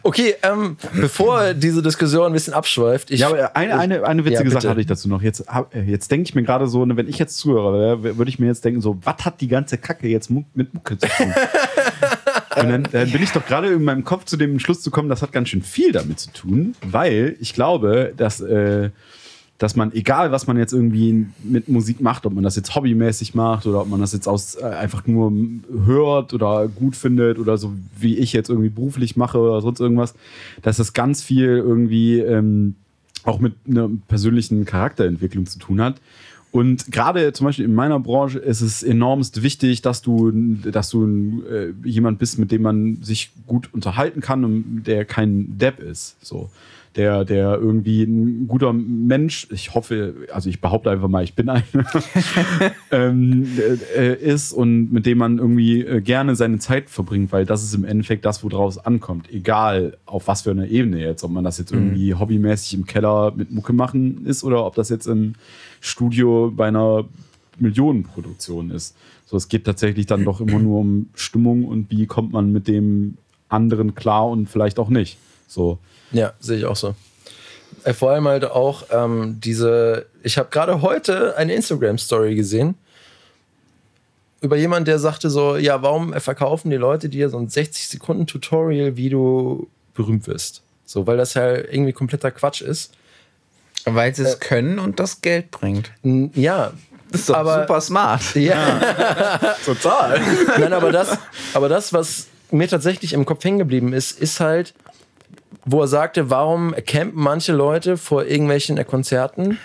Okay, 0.03 0.35
ähm, 0.43 0.77
bevor 0.95 1.55
diese 1.55 1.83
Diskussion 1.83 2.27
ein 2.27 2.33
bisschen 2.33 2.55
abschweift, 2.55 3.11
ich, 3.11 3.21
Ja, 3.21 3.29
aber 3.29 3.57
eine, 3.57 3.79
eine, 3.79 4.05
eine 4.05 4.25
witzige 4.25 4.49
Ja, 4.49 4.61
Sache 4.61 4.71
hatte 4.71 4.81
ich 4.81 4.87
dazu 4.87 5.09
noch. 5.09 5.23
Jetzt, 5.23 5.45
äh, 5.73 5.83
jetzt 5.83 6.11
denke 6.11 6.29
ich 6.29 6.35
mir 6.35 6.43
gerade 6.43 6.67
so, 6.69 6.85
ne, 6.85 6.97
wenn 6.97 7.09
ich 7.09 7.19
jetzt 7.19 7.37
Zuhörer 7.39 7.73
wäre, 8.03 8.19
würde 8.19 8.29
ich 8.29 8.39
mir 8.39 8.47
jetzt 8.47 8.65
denken, 8.65 8.81
so, 8.81 8.99
was 9.03 9.25
hat 9.25 9.41
die 9.41 9.49
ganze 9.49 9.79
Kacke 9.79 10.09
jetzt 10.09 10.31
mit 10.31 10.75
Mucke 10.75 10.99
zu 10.99 11.09
tun? 11.09 11.33
Und 12.57 12.69
dann, 12.69 12.89
dann 12.93 13.11
bin 13.11 13.23
ich 13.23 13.31
doch 13.33 13.45
gerade 13.47 13.69
in 13.69 13.83
meinem 13.83 14.05
Kopf 14.05 14.27
zu 14.27 14.37
dem 14.37 14.59
Schluss 14.59 14.83
zu 14.83 14.91
kommen, 14.91 15.09
das 15.09 15.23
hat 15.23 15.33
ganz 15.33 15.49
schön 15.49 15.63
viel 15.63 15.91
damit 15.93 16.21
zu 16.21 16.31
tun, 16.33 16.75
weil 16.83 17.37
ich 17.41 17.55
glaube, 17.55 18.13
dass, 18.17 18.41
äh, 18.41 18.91
dass 19.59 19.77
man, 19.77 19.93
egal 19.93 20.33
was 20.33 20.47
man 20.47 20.57
jetzt 20.57 20.73
irgendwie 20.73 21.27
mit 21.45 21.69
Musik 21.69 22.01
macht, 22.01 22.27
ob 22.27 22.33
man 22.33 22.43
das 22.43 22.57
jetzt 22.57 22.75
hobbymäßig 22.75 23.35
macht 23.35 23.67
oder 23.67 23.83
ob 23.83 23.89
man 23.89 24.01
das 24.01 24.13
jetzt 24.13 24.27
aus 24.27 24.57
äh, 24.57 24.65
einfach 24.65 25.07
nur 25.07 25.33
hört 25.87 26.35
oder 26.35 26.67
gut 26.69 26.97
findet 26.97 27.39
oder 27.39 27.57
so 27.57 27.73
wie 27.99 28.19
ich 28.19 28.33
jetzt 28.33 28.51
irgendwie 28.51 28.71
beruflich 28.71 29.17
mache 29.17 29.39
oder 29.39 29.61
sonst 29.61 29.81
irgendwas, 29.81 30.15
dass 30.63 30.79
das 30.79 30.93
ganz 30.95 31.23
viel 31.23 31.47
irgendwie 31.47 32.19
ähm, 32.19 32.75
auch 33.25 33.39
mit 33.39 33.55
einer 33.69 33.89
persönlichen 34.09 34.65
Charakterentwicklung 34.65 35.47
zu 35.47 35.59
tun 35.59 35.81
hat. 35.81 36.01
Und 36.53 36.93
gerade 36.93 37.33
zum 37.33 37.47
Beispiel 37.47 37.65
in 37.65 37.75
meiner 37.75 37.99
Branche 37.99 38.39
ist 38.39 38.61
es 38.61 38.83
enormst 38.83 39.43
wichtig, 39.43 39.81
dass 39.81 40.03
du, 40.03 40.31
dass 40.31 40.91
du 40.91 41.43
äh, 41.51 41.73
jemand 41.83 42.19
bist, 42.19 42.39
mit 42.39 42.53
dem 42.53 42.63
man 42.63 42.99
sich 43.03 43.31
gut 43.47 43.73
unterhalten 43.73 44.21
kann 44.21 44.45
und 44.45 44.83
der 44.85 45.07
kein 45.07 45.57
Depp 45.57 45.81
ist. 45.81 46.17
So. 46.21 46.51
Der, 46.95 47.25
der 47.25 47.59
irgendwie 47.59 48.03
ein 48.03 48.47
guter 48.49 48.75
Mensch, 48.75 49.47
ich 49.51 49.75
hoffe, 49.75 50.15
also 50.31 50.51
ich 50.51 50.61
behaupte 50.61 50.91
einfach 50.91 51.09
mal, 51.09 51.25
ich 51.25 51.35
bin 51.35 51.49
einer, 51.49 51.65
ähm, 52.91 53.49
äh, 53.97 54.15
ist 54.15 54.53
und 54.53 54.93
mit 54.93 55.07
dem 55.07 55.17
man 55.17 55.39
irgendwie 55.39 55.81
äh, 55.81 56.03
gerne 56.03 56.37
seine 56.37 56.59
Zeit 56.59 56.91
verbringt, 56.91 57.33
weil 57.33 57.47
das 57.47 57.63
ist 57.63 57.75
im 57.75 57.85
Endeffekt 57.85 58.27
das, 58.27 58.45
woraus 58.45 58.77
ankommt. 58.77 59.33
Egal 59.33 59.97
auf 60.05 60.29
was 60.29 60.43
für 60.43 60.51
einer 60.51 60.69
Ebene 60.69 61.01
jetzt, 61.01 61.25
ob 61.25 61.31
man 61.31 61.45
das 61.45 61.57
jetzt 61.57 61.73
irgendwie 61.73 62.15
hobbymäßig 62.15 62.75
im 62.75 62.85
Keller 62.85 63.33
mit 63.35 63.51
Mucke 63.51 63.73
machen 63.73 64.27
ist 64.27 64.45
oder 64.45 64.67
ob 64.67 64.75
das 64.75 64.91
jetzt 64.91 65.07
im 65.07 65.33
Studio 65.81 66.53
bei 66.55 66.69
einer 66.69 67.07
Millionenproduktion 67.59 68.71
ist. 68.71 68.97
So, 69.27 69.37
es 69.39 69.49
geht 69.49 69.65
tatsächlich 69.65 70.07
dann 70.07 70.25
doch 70.25 70.43
immer 70.43 70.59
nur 70.59 70.81
um 70.81 71.09
Stimmung 71.15 71.65
und 71.65 71.91
wie 71.91 72.07
kommt 72.07 72.33
man 72.33 72.53
mit 72.53 72.69
dem 72.69 73.17
anderen 73.49 73.95
klar 73.95 74.29
und 74.29 74.49
vielleicht 74.49 74.79
auch 74.79 74.89
nicht. 74.89 75.19
So. 75.53 75.79
Ja, 76.13 76.33
sehe 76.41 76.57
ich 76.59 76.65
auch 76.65 76.77
so. 76.77 76.95
Äh, 77.85 77.93
Vor 77.93 78.11
allem 78.11 78.27
halt 78.27 78.45
auch 78.47 78.85
ähm, 78.91 79.39
diese, 79.43 80.07
ich 80.23 80.39
habe 80.39 80.49
gerade 80.51 80.81
heute 80.81 81.37
eine 81.37 81.55
Instagram-Story 81.55 82.35
gesehen 82.35 82.75
über 84.41 84.57
jemanden, 84.57 84.87
der 84.87 84.99
sagte 84.99 85.31
so, 85.31 85.57
ja, 85.57 85.83
warum 85.83 86.13
verkaufen 86.15 86.71
die 86.71 86.77
Leute 86.77 87.09
dir 87.09 87.29
so 87.31 87.39
ein 87.39 87.49
60-Sekunden-Tutorial, 87.49 88.97
wie 88.97 89.09
du 89.09 89.69
berühmt 89.95 90.27
wirst? 90.27 90.63
So, 90.85 91.07
weil 91.07 91.17
das 91.17 91.35
ja 91.35 91.55
irgendwie 91.55 91.93
kompletter 91.93 92.31
Quatsch 92.33 92.61
ist. 92.61 92.93
Weil 93.85 94.15
sie 94.15 94.23
es 94.23 94.41
können 94.41 94.79
und 94.81 94.99
das 95.01 95.21
Geld 95.23 95.51
bringt. 95.53 95.91
N- 96.03 96.31
Ja, 96.35 96.73
Das 97.11 97.21
ist 97.23 97.31
doch 97.31 97.37
Aber- 97.37 97.61
super 97.63 97.81
smart. 97.81 98.23
ja. 98.35 99.55
Total. 99.65 100.21
Nein, 100.59 100.73
aber 100.73 100.91
das, 100.93 101.19
aber 101.55 101.69
das, 101.69 101.93
was 101.93 102.27
mir 102.51 102.67
tatsächlich 102.69 103.13
im 103.13 103.25
Kopf 103.25 103.45
hängen 103.45 103.59
geblieben 103.59 103.93
ist, 103.93 104.19
ist 104.21 104.41
halt, 104.41 104.75
wo 105.65 105.81
er 105.81 105.89
sagte, 105.89 106.31
warum 106.31 106.75
campen 106.87 107.21
manche 107.21 107.53
Leute 107.53 107.97
vor 107.97 108.25
irgendwelchen 108.25 108.85
Konzerten, 108.87 109.59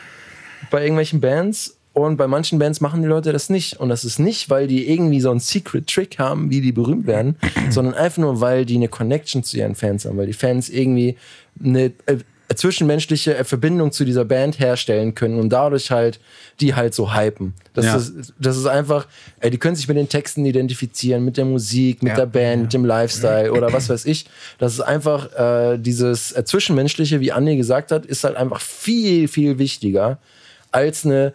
bei 0.72 0.82
irgendwelchen 0.82 1.22
Bands 1.22 1.78
und 1.94 2.18
bei 2.18 2.28
manchen 2.28 2.60
Bands 2.60 2.80
machen 2.80 3.02
die 3.02 3.08
Leute 3.08 3.34
das 3.34 3.50
nicht. 3.50 3.80
Und 3.80 3.90
das 3.90 4.06
ist 4.06 4.20
nicht, 4.20 4.52
weil 4.52 4.68
die 4.68 4.88
irgendwie 4.88 5.20
so 5.20 5.32
einen 5.32 5.40
Secret-Trick 5.40 6.20
haben, 6.20 6.52
wie 6.52 6.62
die 6.62 6.72
berühmt 6.72 7.08
werden, 7.08 7.38
sondern 7.70 7.96
einfach 7.96 8.20
nur, 8.20 8.40
weil 8.40 8.66
die 8.66 8.76
eine 8.76 8.88
Connection 8.88 9.44
zu 9.44 9.58
ihren 9.58 9.74
Fans 9.74 10.06
haben, 10.06 10.18
weil 10.18 10.28
die 10.28 10.34
Fans 10.34 10.70
irgendwie 10.70 11.18
eine 11.64 11.92
äh, 12.06 12.18
zwischenmenschliche 12.56 13.36
äh, 13.38 13.44
Verbindung 13.44 13.92
zu 13.92 14.06
dieser 14.06 14.24
Band 14.26 14.60
herstellen 14.60 15.14
können 15.16 15.40
und 15.40 15.50
dadurch 15.50 15.92
halt 15.92 16.20
die 16.60 16.74
halt 16.76 16.94
so 16.94 17.14
hypen. 17.14 17.54
Das, 17.74 17.86
Ja. 17.86 17.96
ist, 17.98 18.34
das 18.40 18.58
ist 18.58 18.66
einfach, 18.66 19.08
ey, 19.42 19.50
die 19.52 19.58
können 19.58 19.76
sich 19.76 19.88
mit 19.88 19.98
den 19.98 20.10
Texten 20.10 20.46
identifizieren, 20.46 21.24
mit 21.26 21.38
der 21.38 21.46
Musik, 21.46 22.02
mit 22.02 22.12
Ja. 22.12 22.16
der 22.18 22.26
Band, 22.26 22.62
mit 22.64 22.74
dem 22.74 22.86
Lifestyle 22.86 23.52
oder 23.52 23.72
was 23.74 23.90
weiß 23.90 24.06
ich. 24.06 24.26
Das 24.58 24.74
ist 24.74 24.82
einfach 24.82 25.34
äh, 25.38 25.78
dieses 25.78 26.32
äh, 26.32 26.44
Zwischenmenschliche, 26.46 27.20
wie 27.20 27.32
Andi 27.32 27.58
gesagt 27.58 27.92
hat, 27.92 28.06
ist 28.06 28.24
halt 28.24 28.36
einfach 28.38 28.62
viel, 28.62 29.28
viel 29.28 29.60
wichtiger 29.60 30.18
als 30.72 31.06
eine 31.06 31.34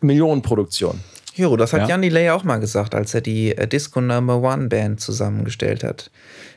Millionenproduktion. 0.00 1.00
Jo, 1.34 1.56
das 1.56 1.72
hat 1.72 1.82
Ja. 1.82 1.88
Jan 1.90 2.02
Delay 2.02 2.30
auch 2.30 2.44
mal 2.44 2.58
gesagt, 2.58 2.94
als 2.94 3.14
er 3.14 3.20
die 3.20 3.56
äh, 3.56 3.66
Disco 3.66 4.00
Number 4.00 4.36
One 4.42 4.68
Band 4.68 5.00
zusammengestellt 5.00 5.84
hat. 5.84 6.10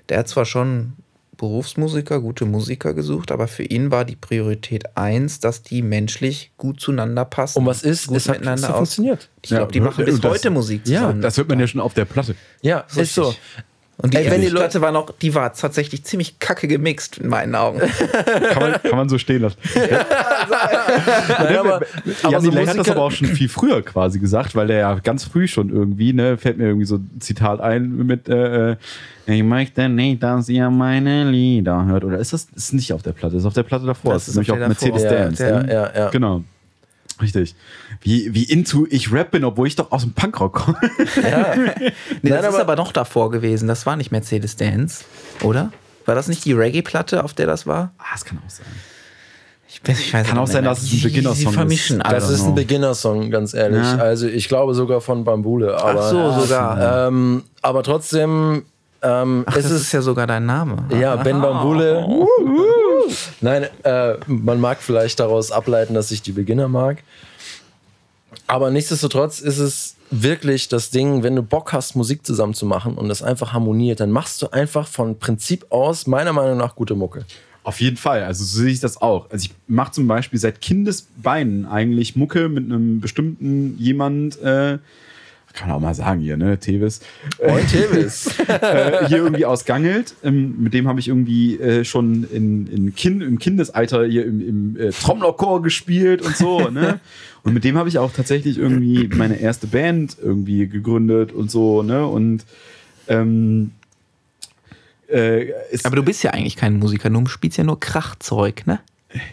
Der 0.09 0.19
hat 0.19 0.27
zwar 0.27 0.45
schon 0.45 0.93
Berufsmusiker, 1.37 2.19
gute 2.21 2.45
Musiker 2.45 2.93
gesucht, 2.93 3.31
aber 3.31 3.47
für 3.47 3.63
ihn 3.63 3.91
war 3.91 4.05
die 4.05 4.15
Priorität 4.15 4.95
eins, 4.97 5.39
dass 5.39 5.61
die 5.63 5.81
menschlich 5.81 6.51
gut 6.57 6.79
zueinander 6.79 7.25
passen. 7.25 7.59
Und 7.59 7.65
was 7.65 7.83
ist? 7.83 8.07
Gut 8.07 8.17
Es 8.17 8.27
hat, 8.29 8.35
es 8.35 8.39
miteinander 8.41 8.67
hat 8.67 8.73
aus. 8.75 8.77
funktioniert. 8.77 9.29
Ich 9.41 9.49
glaube, 9.49 9.71
die 9.71 9.79
Ja, 9.79 9.85
machen 9.85 10.05
bis 10.05 10.19
das- 10.21 10.31
heute 10.31 10.49
Musik 10.49 10.87
Ja, 10.87 11.01
zusammen. 11.01 11.21
Das 11.21 11.37
hört 11.37 11.49
man 11.49 11.59
ja 11.59 11.67
schon 11.67 11.81
auf 11.81 11.93
der 11.93 12.05
Platte. 12.05 12.35
Ja, 12.61 12.85
ist 12.95 13.15
so. 13.15 13.33
Und 14.03 14.13
die, 14.13 14.17
Ey, 14.17 14.29
wenn 14.29 14.41
die 14.41 14.47
die 14.47 14.53
Platte 14.53 14.81
war 14.81 14.91
noch, 14.91 15.11
die 15.21 15.33
war 15.33 15.53
tatsächlich 15.53 16.03
ziemlich 16.03 16.37
kacke 16.37 16.67
gemixt 16.67 17.19
in 17.19 17.29
meinen 17.29 17.55
Augen. 17.55 17.79
Kann 17.79 18.61
man, 18.61 18.81
kann 18.81 18.97
man 18.97 19.07
so 19.09 19.17
stehen 19.17 19.41
lassen. 19.43 19.57
Nein, 19.75 21.57
aber, 21.57 21.81
aber 22.23 22.41
so 22.41 22.51
Delay 22.51 22.65
hat 22.65 22.77
das 22.77 22.87
Musiker- 22.87 22.91
aber 22.91 23.01
auch 23.03 23.11
schon 23.11 23.27
viel 23.27 23.47
früher 23.49 23.81
quasi 23.81 24.19
gesagt, 24.19 24.55
weil 24.55 24.67
der 24.67 24.77
ja 24.79 24.95
ganz 24.95 25.23
früh 25.23 25.47
schon 25.47 25.69
irgendwie, 25.69 26.11
ne, 26.13 26.37
fällt 26.37 26.57
mir 26.57 26.65
irgendwie 26.65 26.85
so 26.85 26.95
ein 26.97 27.09
Zitat 27.19 27.61
ein 27.61 27.95
mit 28.05 28.27
äh, 28.27 28.71
äh, 28.71 28.75
ich 29.25 29.41
möchte 29.43 29.87
nicht, 29.87 30.21
dass 30.21 30.49
ihr 30.49 30.69
meine 30.69 31.29
Lieder 31.31 31.85
hört. 31.85 32.03
Oder 32.03 32.17
ist 32.17 32.33
das 32.33 32.47
ist 32.55 32.73
nicht 32.73 32.91
auf 32.91 33.03
der 33.03 33.13
Platte, 33.13 33.37
ist 33.37 33.45
auf 33.45 33.53
der 33.53 33.63
Platte 33.63 33.85
davor. 33.85 34.13
Das 34.13 34.25
Das, 34.25 34.29
ist 34.29 34.35
nämlich 34.35 34.51
auf 34.51 34.57
Mercedes 34.67 35.03
davor. 35.03 35.17
Dance. 35.17 35.43
Ja, 35.47 35.63
ja, 35.65 35.91
ja. 35.95 36.09
Genau. 36.09 36.43
Richtig. 37.23 37.55
Wie, 38.01 38.33
wie 38.35 38.43
into 38.43 38.85
ich 38.89 39.11
rap 39.11 39.31
bin, 39.31 39.43
obwohl 39.45 39.65
ich 39.67 39.75
doch 39.75 39.91
aus 39.91 40.01
dem 40.03 40.13
Punkrock 40.13 40.53
komme. 40.53 40.77
Ja. 41.23 41.55
Nee, 42.21 42.29
Nein, 42.29 42.33
das 42.33 42.41
ist 42.41 42.47
aber- 42.53 42.59
aber 42.61 42.75
noch 42.75 42.91
davor 42.91 43.31
gewesen. 43.31 43.67
Das 43.67 43.85
war 43.85 43.95
nicht 43.95 44.11
Mercedes 44.11 44.55
Dance, 44.57 45.03
oder? 45.41 45.71
War 46.05 46.15
das 46.15 46.27
nicht 46.27 46.43
die 46.45 46.53
Reggae-Platte, 46.53 47.23
auf 47.23 47.33
der 47.33 47.47
das 47.47 47.65
war? 47.65 47.91
Ah, 47.97 48.03
das 48.13 48.25
kann 48.25 48.37
auch 48.45 48.49
sein. 48.49 48.65
Ich, 49.67 49.79
weiß- 49.79 49.99
ich 49.99 50.13
weiß 50.13 50.27
Kann 50.27 50.37
auch 50.37 50.47
sein, 50.47 50.63
dass 50.65 50.83
es 50.83 50.93
ein 50.93 51.01
Beginner-Song 51.01 51.67
ist. 51.71 51.89
I 51.91 51.97
Das 51.97 52.29
ist 52.29 52.43
ein. 52.45 52.53
Beginner-Song, 52.55 53.31
ganz 53.31 53.53
ehrlich. 53.55 53.81
Ja. 53.83 53.97
Also 53.97 54.27
ich 54.27 54.47
glaube 54.47 54.75
sogar 54.75 55.01
von 55.01 55.23
Bambule. 55.23 55.75
Aber, 55.77 55.99
Ach 56.01 56.09
so, 56.09 56.41
sogar. 56.41 57.07
Ähm, 57.07 57.43
aber 57.63 57.81
trotzdem 57.83 58.63
ähm, 59.01 59.43
Ach, 59.47 59.55
ist 59.57 59.65
das 59.65 59.71
es 59.71 59.81
ist 59.83 59.91
ja 59.93 60.01
sogar 60.01 60.27
dein 60.27 60.45
Name. 60.45 60.77
Ja, 60.97 61.15
Ben 61.15 61.41
Bambule. 61.41 62.05
Oh. 62.07 62.27
Nein, 63.41 63.67
äh, 63.83 64.15
man 64.27 64.59
mag 64.59 64.81
vielleicht 64.81 65.19
daraus 65.19 65.51
ableiten, 65.51 65.93
dass 65.93 66.11
ich 66.11 66.21
die 66.21 66.31
Beginner 66.31 66.67
mag. 66.67 67.03
Aber 68.47 68.71
nichtsdestotrotz 68.71 69.39
ist 69.39 69.59
es 69.59 69.95
wirklich 70.11 70.67
das 70.67 70.89
Ding, 70.91 71.23
wenn 71.23 71.35
du 71.35 71.43
Bock 71.43 71.73
hast, 71.73 71.95
Musik 71.95 72.25
zusammen 72.25 72.53
zu 72.53 72.65
machen 72.65 72.95
und 72.95 73.09
das 73.09 73.23
einfach 73.23 73.53
harmoniert, 73.53 73.99
dann 73.99 74.11
machst 74.11 74.41
du 74.41 74.49
einfach 74.49 74.87
von 74.87 75.17
Prinzip 75.17 75.65
aus, 75.69 76.07
meiner 76.07 76.33
Meinung 76.33 76.57
nach, 76.57 76.75
gute 76.75 76.95
Mucke. 76.95 77.25
Auf 77.63 77.79
jeden 77.79 77.97
Fall, 77.97 78.23
also 78.23 78.43
so 78.43 78.61
sehe 78.61 78.71
ich 78.71 78.81
das 78.81 79.01
auch. 79.01 79.29
Also 79.31 79.45
ich 79.45 79.51
mache 79.67 79.93
zum 79.93 80.07
Beispiel 80.07 80.37
seit 80.37 80.59
Kindesbeinen 80.59 81.65
eigentlich 81.65 82.15
Mucke 82.15 82.49
mit 82.49 82.65
einem 82.65 82.99
bestimmten 82.99 83.77
jemand, 83.79 84.39
äh, 84.41 84.79
kann 85.53 85.69
man 85.69 85.77
auch 85.77 85.81
mal 85.81 85.93
sagen 85.93 86.19
hier, 86.19 86.35
ne, 86.35 86.57
Tevis, 86.59 86.99
Moin, 87.45 87.65
Tevis. 87.67 88.27
äh, 88.47 89.07
hier 89.07 89.17
irgendwie 89.17 89.45
aus 89.45 89.65
Gangelt. 89.65 90.15
Ähm, 90.23 90.55
mit 90.59 90.73
dem 90.73 90.87
habe 90.87 90.99
ich 90.99 91.07
irgendwie 91.07 91.59
äh, 91.59 91.85
schon 91.85 92.27
in, 92.31 92.67
in 92.67 92.95
kind, 92.95 93.21
im 93.21 93.37
Kindesalter 93.37 94.05
hier 94.05 94.25
im, 94.25 94.75
im 94.75 94.77
äh, 94.77 94.89
Trommlerchor 94.89 95.61
gespielt 95.61 96.21
und 96.21 96.35
so, 96.35 96.69
ne? 96.69 96.99
Und 97.45 97.53
mit 97.53 97.65
dem 97.65 97.77
habe 97.77 97.89
ich 97.89 97.99
auch 97.99 98.13
tatsächlich 98.13 98.57
irgendwie 98.57 99.09
meine 99.09 99.37
erste 99.37 99.67
Band 99.67 100.15
irgendwie 100.21 100.65
gegründet 100.65 101.33
und 101.33 101.51
so, 101.51 101.83
ne? 101.83 102.07
Und 102.07 102.45
ähm, 103.09 103.71
äh, 105.07 105.51
Aber 105.83 105.97
du 105.97 106.03
bist 106.03 106.23
ja 106.23 106.31
eigentlich 106.31 106.55
kein 106.55 106.79
Musiker, 106.79 107.09
du 107.09 107.25
spielst 107.25 107.57
ja 107.57 107.65
nur 107.65 107.81
Krachzeug, 107.81 108.65
ne? 108.65 108.79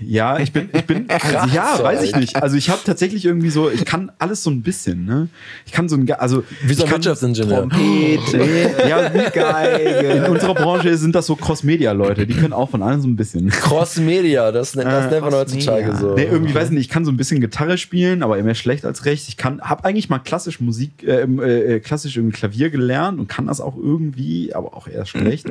Ja, 0.01 0.39
ich 0.39 0.53
bin, 0.53 0.69
ich 0.73 0.85
bin, 0.85 1.07
also, 1.09 1.55
ja, 1.55 1.79
weiß 1.83 2.03
ich 2.03 2.15
nicht. 2.15 2.37
Also 2.37 2.57
ich 2.57 2.69
habe 2.69 2.81
tatsächlich 2.85 3.25
irgendwie 3.25 3.51
so, 3.51 3.71
ich 3.71 3.85
kann 3.85 4.13
alles 4.19 4.43
so 4.43 4.51
ein 4.51 4.63
bisschen, 4.63 5.05
ne? 5.05 5.29
Ich 5.67 5.73
kann 5.73 5.89
so 5.89 5.97
ein, 5.97 6.11
also 6.13 6.45
Wie 6.63 6.75
so 6.75 6.85
ein 6.85 6.91
Wirtschaftsingenieur. 6.91 7.69
Trompete, 7.69 8.39
ja, 8.89 9.13
wie 9.15 9.31
geil. 9.31 10.17
In 10.17 10.31
unserer 10.31 10.55
Branche 10.55 10.97
sind 10.97 11.15
das 11.15 11.27
so 11.27 11.37
Cross-Media-Leute, 11.37 12.27
die 12.27 12.35
können 12.35 12.53
auch 12.53 12.71
von 12.71 12.83
allem 12.83 13.01
so 13.01 13.09
ein 13.09 13.17
bisschen. 13.17 13.49
Cross-Media, 13.49 14.53
das, 14.53 14.73
das 14.73 14.85
Äh, 14.85 15.11
nennt 15.11 15.23
man 15.23 15.35
heutzutage 15.35 15.97
so. 15.97 16.15
Nee, 16.15 16.25
irgendwie 16.31 16.55
weiß 16.55 16.67
ich 16.67 16.73
nicht, 16.73 16.81
ich 16.83 16.89
kann 16.89 17.05
so 17.05 17.11
ein 17.11 17.17
bisschen 17.17 17.41
Gitarre 17.41 17.79
spielen, 17.79 18.23
aber 18.23 18.41
mehr 18.43 18.55
schlecht 18.55 18.85
als 18.85 19.05
recht. 19.05 19.29
Ich 19.29 19.37
kann, 19.37 19.61
habe 19.61 19.85
eigentlich 19.85 20.09
mal 20.09 20.19
klassisch 20.19 20.61
Musik, 20.61 21.05
äh, 21.07 21.23
äh, 21.23 21.81
klassisch 21.81 22.17
irgendwie 22.17 22.37
Klavier 22.37 22.71
gelernt 22.71 23.19
und 23.19 23.29
kann 23.29 23.47
das 23.47 23.61
auch 23.61 23.77
irgendwie, 23.77 24.55
aber 24.55 24.75
auch 24.77 24.89
eher 24.89 25.07
schlecht. 25.07 25.47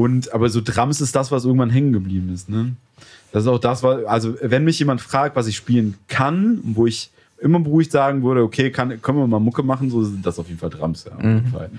Und 0.00 0.32
aber 0.32 0.48
so 0.48 0.62
Drums 0.62 1.02
ist 1.02 1.14
das, 1.14 1.30
was 1.30 1.44
irgendwann 1.44 1.68
hängen 1.68 1.92
geblieben 1.92 2.32
ist. 2.32 2.48
Ne? 2.48 2.74
Das 3.32 3.42
ist 3.42 3.48
auch 3.48 3.58
das, 3.58 3.82
was, 3.82 4.04
also 4.06 4.34
wenn 4.40 4.64
mich 4.64 4.78
jemand 4.78 5.02
fragt, 5.02 5.36
was 5.36 5.46
ich 5.46 5.56
spielen 5.56 5.98
kann, 6.08 6.58
wo 6.62 6.86
ich 6.86 7.10
immer 7.38 7.60
beruhigt 7.60 7.92
sagen 7.92 8.22
würde, 8.22 8.42
okay, 8.42 8.70
kann, 8.70 9.02
können 9.02 9.18
wir 9.18 9.26
mal 9.26 9.40
Mucke 9.40 9.62
machen, 9.62 9.90
so 9.90 10.02
sind 10.02 10.24
das 10.24 10.38
auf 10.38 10.48
jeden 10.48 10.58
Fall 10.58 10.70
Drums, 10.70 11.04
ja, 11.04 11.16
Fall. 11.50 11.70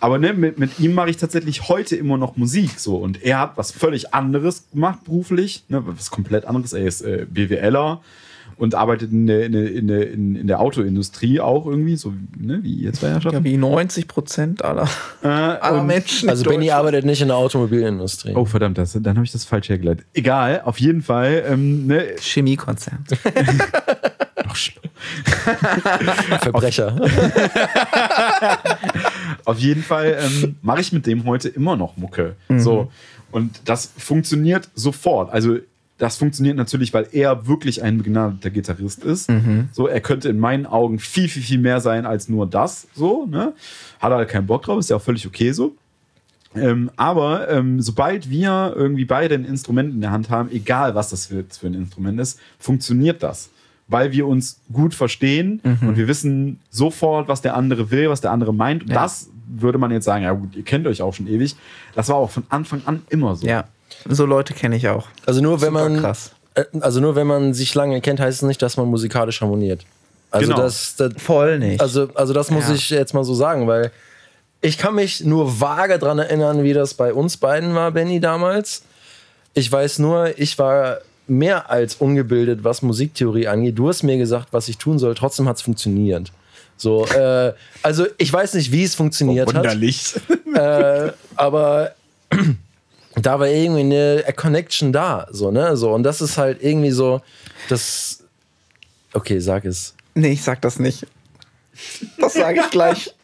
Aber 0.00 0.18
ne, 0.18 0.32
mit, 0.32 0.58
mit 0.58 0.80
ihm 0.80 0.94
mache 0.94 1.10
ich 1.10 1.16
tatsächlich 1.18 1.68
heute 1.68 1.94
immer 1.94 2.18
noch 2.18 2.36
Musik 2.36 2.78
so 2.78 2.96
und 2.96 3.22
er 3.22 3.38
hat 3.38 3.56
was 3.56 3.70
völlig 3.70 4.12
anderes 4.12 4.68
gemacht 4.72 5.04
beruflich, 5.04 5.62
ne, 5.68 5.82
was 5.86 6.10
komplett 6.10 6.44
anderes. 6.44 6.72
Er 6.72 6.84
ist 6.84 7.02
äh, 7.02 7.26
BWLer 7.30 8.00
und 8.56 8.74
arbeitet 8.74 9.12
in 9.12 9.26
der, 9.26 9.46
in, 9.46 9.52
der, 9.52 9.72
in, 9.72 9.88
der, 9.88 10.10
in, 10.10 10.46
der 10.46 10.60
Autoindustrie 10.60 11.40
auch 11.40 11.66
irgendwie, 11.66 11.96
so 11.96 12.12
ne, 12.38 12.60
wie 12.62 12.74
ihr 12.74 12.92
zwei 12.92 13.08
Herrschaften. 13.08 13.38
Ja, 13.38 13.44
wie 13.44 13.56
90 13.56 14.08
Prozent 14.08 14.64
aller, 14.64 14.88
Äh, 15.22 15.26
aller 15.28 15.82
Menschen. 15.82 16.28
Also 16.28 16.44
Benny 16.44 16.70
arbeitet 16.70 17.04
nicht 17.04 17.20
in 17.20 17.28
der 17.28 17.36
Automobilindustrie. 17.36 18.34
Oh, 18.34 18.44
verdammt, 18.44 18.78
das, 18.78 18.92
dann 18.92 19.16
habe 19.16 19.24
ich 19.24 19.32
das 19.32 19.44
falsch 19.44 19.68
hergeleitet. 19.68 20.06
Egal, 20.12 20.62
auf 20.64 20.78
jeden 20.78 21.02
Fall. 21.02 21.44
Ähm, 21.48 21.86
ne, 21.86 22.04
Chemiekonzern. 22.18 23.04
noch 24.46 24.56
schlimm. 24.56 24.82
Verbrecher. 26.40 26.96
Auf 29.44 29.58
jeden 29.58 29.82
Fall 29.82 30.18
ähm, 30.20 30.56
mache 30.62 30.80
ich 30.80 30.92
mit 30.92 31.06
dem 31.06 31.24
heute 31.24 31.48
immer 31.48 31.76
noch 31.76 31.96
Mucke. 31.96 32.36
So. 32.56 32.90
Und 33.32 33.62
das 33.64 33.90
funktioniert 33.96 34.68
sofort. 34.74 35.32
Also, 35.32 35.58
das 36.02 36.16
funktioniert 36.16 36.56
natürlich, 36.56 36.92
weil 36.92 37.06
er 37.12 37.46
wirklich 37.46 37.80
ein 37.84 37.98
begnadeter 37.98 38.50
Gitarrist 38.50 39.04
ist. 39.04 39.30
So, 39.72 39.86
er 39.86 40.00
könnte 40.00 40.28
in 40.30 40.40
meinen 40.40 40.66
Augen 40.66 40.98
viel, 40.98 41.28
viel, 41.28 41.44
viel 41.44 41.58
mehr 41.60 41.80
sein 41.80 42.06
als 42.06 42.28
nur 42.28 42.44
das. 42.48 42.88
So, 42.92 43.26
ne? 43.26 43.52
Hat 44.00 44.10
er 44.10 44.16
halt 44.16 44.28
keinen 44.28 44.48
Bock 44.48 44.62
drauf, 44.64 44.80
ist 44.80 44.90
ja 44.90 44.96
auch 44.96 45.02
völlig 45.02 45.24
okay 45.28 45.52
so. 45.52 45.76
Ähm, 46.56 46.90
aber 46.96 47.48
ähm, 47.50 47.80
sobald 47.80 48.28
wir 48.28 48.72
irgendwie 48.74 49.04
beide 49.04 49.36
ein 49.36 49.44
Instrument 49.44 49.94
in 49.94 50.00
der 50.00 50.10
Hand 50.10 50.28
haben, 50.28 50.50
egal 50.50 50.96
was 50.96 51.10
das 51.10 51.26
für, 51.26 51.44
für 51.48 51.68
ein 51.68 51.74
Instrument 51.74 52.18
ist, 52.20 52.40
funktioniert 52.58 53.22
das. 53.22 53.50
Weil 53.86 54.10
wir 54.10 54.26
uns 54.26 54.60
gut 54.72 54.94
verstehen 54.94 55.60
und 55.82 55.96
wir 55.96 56.08
wissen 56.08 56.58
sofort, 56.70 57.28
was 57.28 57.42
der 57.42 57.54
andere 57.54 57.92
will, 57.92 58.10
was 58.10 58.20
der 58.20 58.32
andere 58.32 58.52
meint. 58.52 58.82
Und 58.82 58.88
Ja. 58.90 59.02
das 59.02 59.28
würde 59.46 59.78
man 59.78 59.92
jetzt 59.92 60.04
sagen, 60.06 60.24
ja 60.24 60.32
gut, 60.32 60.56
ihr 60.56 60.64
kennt 60.64 60.86
euch 60.88 61.00
auch 61.00 61.14
schon 61.14 61.28
ewig. 61.28 61.54
Das 61.94 62.08
war 62.08 62.16
auch 62.16 62.30
von 62.30 62.42
Anfang 62.48 62.82
an 62.86 63.02
immer 63.08 63.36
so. 63.36 63.46
Ja, 63.46 63.64
so 64.08 64.26
Leute 64.26 64.54
kenne 64.54 64.76
ich 64.76 64.88
auch. 64.88 65.06
Also 65.26 65.40
nur 65.40 65.60
wenn 65.60 65.72
Super 65.72 65.88
man 65.88 66.00
krass. 66.00 66.32
äh, 66.54 66.64
also 66.80 67.00
nur 67.00 67.16
wenn 67.16 67.26
man 67.26 67.54
sich 67.54 67.74
lange 67.74 68.00
kennt, 68.00 68.20
heißt 68.20 68.42
es 68.42 68.46
nicht, 68.46 68.60
dass 68.62 68.76
man 68.76 68.86
musikalisch 68.88 69.40
harmoniert. 69.40 69.84
Also 70.30 70.48
Genau. 70.48 70.62
das, 70.62 70.96
das 70.96 71.12
Voll 71.18 71.58
nicht. 71.58 71.80
also 71.80 72.08
also 72.14 72.32
das 72.32 72.50
muss 72.50 72.68
Ja. 72.68 72.74
ich 72.74 72.90
jetzt 72.90 73.12
mal 73.14 73.24
so 73.24 73.34
sagen, 73.34 73.66
weil 73.66 73.90
ich 74.60 74.78
kann 74.78 74.94
mich 74.94 75.24
nur 75.24 75.60
vage 75.60 75.98
daran 75.98 76.18
erinnern, 76.20 76.62
wie 76.62 76.72
das 76.72 76.94
bei 76.94 77.12
uns 77.12 77.36
beiden 77.36 77.74
war, 77.74 77.90
Benny 77.90 78.20
damals. 78.20 78.82
Ich 79.54 79.70
weiß 79.70 79.98
nur, 79.98 80.38
ich 80.38 80.58
war 80.58 80.98
mehr 81.26 81.70
als 81.70 81.96
ungebildet, 81.96 82.64
was 82.64 82.80
Musiktheorie 82.82 83.46
angeht. 83.48 83.78
Du 83.78 83.88
hast 83.88 84.02
mir 84.02 84.16
gesagt, 84.18 84.48
was 84.52 84.68
ich 84.68 84.78
tun 84.78 84.98
soll. 84.98 85.14
Trotzdem 85.14 85.48
hat 85.48 85.56
es 85.56 85.62
funktioniert. 85.62 86.32
So, 86.76 87.06
äh, 87.06 87.52
also 87.82 88.06
ich 88.18 88.32
weiß 88.32 88.54
nicht, 88.54 88.72
wie 88.72 88.84
es 88.84 88.94
funktioniert 88.94 89.48
hat. 89.48 89.54
Wunderlich. 89.56 90.14
äh, 90.54 91.10
aber 91.36 91.92
da 93.16 93.38
war 93.38 93.48
irgendwie 93.48 93.80
eine 93.80 94.24
Connection 94.34 94.92
da, 94.92 95.26
so, 95.30 95.50
ne? 95.50 95.76
So, 95.76 95.92
und 95.92 96.02
das 96.02 96.20
ist 96.20 96.38
halt 96.38 96.62
irgendwie 96.62 96.90
so, 96.90 97.20
das. 97.68 98.24
Okay, 99.12 99.38
sag 99.40 99.64
es. 99.64 99.94
nee, 100.14 100.32
ich 100.32 100.42
sag 100.42 100.62
das 100.62 100.78
nicht. 100.78 101.06
Das 102.18 102.34
sage 102.34 102.60
ich 102.60 102.70
gleich. 102.70 103.14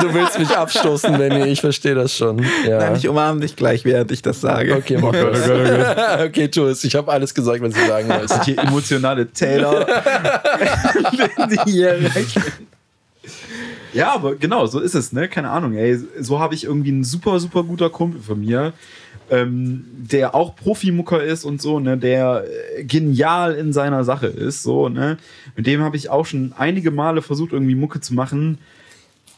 Du 0.00 0.12
willst 0.12 0.38
mich 0.38 0.50
abstoßen, 0.50 1.16
Benny, 1.16 1.44
ich 1.44 1.60
verstehe 1.60 1.94
das 1.94 2.16
schon. 2.16 2.44
Ja. 2.66 2.78
Nein, 2.78 2.96
ich 2.96 3.06
umarme 3.08 3.40
dich 3.40 3.56
gleich, 3.56 3.84
während 3.84 4.10
ich 4.10 4.22
das 4.22 4.40
sage. 4.40 4.74
okay, 4.74 4.98
mach 4.98 5.12
das. 5.12 6.20
okay, 6.26 6.48
tu 6.48 6.64
es. 6.64 6.82
Ich 6.82 6.94
habe 6.94 7.12
alles 7.12 7.34
gesagt, 7.34 7.62
was 7.62 7.76
ich 7.76 7.86
sagen 7.86 8.08
wollte. 8.08 8.42
Hier 8.44 8.58
emotionale 8.58 9.26
Täler. 9.28 9.86
die 11.50 11.70
hier 11.70 11.98
ja, 13.92 14.14
aber 14.14 14.36
genau, 14.36 14.66
so 14.66 14.78
ist 14.80 14.94
es, 14.94 15.12
ne? 15.12 15.28
Keine 15.28 15.50
Ahnung, 15.50 15.74
ey. 15.74 15.98
So 16.20 16.38
habe 16.38 16.54
ich 16.54 16.64
irgendwie 16.64 16.90
einen 16.90 17.04
super, 17.04 17.40
super 17.40 17.64
guter 17.64 17.90
Kumpel 17.90 18.20
von 18.20 18.40
mir, 18.40 18.72
ähm, 19.30 19.84
der 20.10 20.34
auch 20.34 20.56
Profimucker 20.56 21.22
ist 21.22 21.44
und 21.44 21.62
so, 21.62 21.80
ne? 21.80 21.96
Der 21.96 22.44
äh, 22.76 22.84
genial 22.84 23.54
in 23.54 23.72
seiner 23.72 24.04
Sache 24.04 24.26
ist, 24.26 24.62
so, 24.62 24.88
ne? 24.88 25.18
Mit 25.56 25.66
dem 25.66 25.82
habe 25.82 25.96
ich 25.96 26.10
auch 26.10 26.26
schon 26.26 26.52
einige 26.56 26.90
Male 26.90 27.22
versucht, 27.22 27.52
irgendwie 27.52 27.74
Mucke 27.74 28.00
zu 28.00 28.14
machen. 28.14 28.58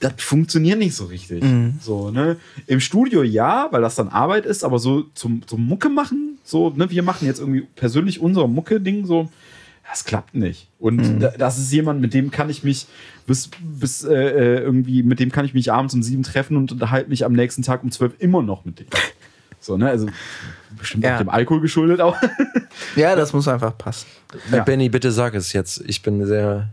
Das 0.00 0.14
funktioniert 0.18 0.78
nicht 0.78 0.96
so 0.96 1.05
richtig. 1.05 1.44
So, 1.81 2.11
ne? 2.11 2.37
Im 2.66 2.81
Studio 2.81 3.22
ja, 3.22 3.68
weil 3.70 3.83
das 3.83 3.94
dann 3.94 4.09
Arbeit 4.09 4.46
ist, 4.46 4.64
aber 4.64 4.78
so 4.78 5.05
zum, 5.14 5.46
zum 5.46 5.64
Mucke 5.66 5.88
machen, 5.88 6.38
so, 6.42 6.70
ne? 6.70 6.90
Wir 6.90 7.02
machen 7.02 7.26
jetzt 7.26 7.38
irgendwie 7.38 7.66
persönlich 7.76 8.20
unser 8.20 8.48
Mucke-Ding, 8.48 9.07
so, 9.07 9.28
das 9.88 10.05
klappt 10.05 10.35
nicht. 10.35 10.68
Und 10.78 11.20
da, 11.20 11.28
das 11.37 11.59
ist 11.59 11.70
jemand, 11.70 12.00
mit 12.00 12.14
dem 12.14 12.31
kann 12.31 12.48
ich 12.48 12.64
mich 12.64 12.87
bis, 13.26 13.50
bis 13.61 14.05
äh, 14.05 14.14
äh, 14.14 14.61
irgendwie, 14.61 15.02
mit 15.02 15.20
dem 15.20 15.31
kann 15.31 15.44
ich 15.44 15.55
mich 15.55 15.70
abends 15.70 15.92
um 15.94 16.02
sieben 16.02 16.22
treffen 16.22 16.57
und 16.57 16.72
unterhalte 16.72 17.11
mich 17.11 17.24
am 17.26 17.35
nächsten 17.35 17.62
Tag 17.62 17.83
um 17.83 17.90
zwölf 17.90 18.14
immer 18.18 18.42
noch 18.42 18.64
mit 18.64 18.81
dem. 18.81 18.87
So, 19.62 19.77
ne? 19.79 19.88
Also 19.88 20.07
bestimmt 20.79 21.05
Ja. 21.05 21.14
auch 21.14 21.18
dem 21.20 21.29
Alkohol 21.31 21.61
geschuldet 21.62 22.01
auch. 22.01 22.16
Ja, 22.96 23.14
das 23.16 23.33
muss 23.33 23.48
einfach 23.48 23.77
passen. 23.79 24.07
Äh, 24.51 24.62
Benny, 24.62 24.88
bitte 24.88 25.12
sag 25.12 25.35
es 25.35 25.53
jetzt. 25.53 25.83
Ich 25.87 26.03
bin 26.03 26.25
sehr, 26.27 26.68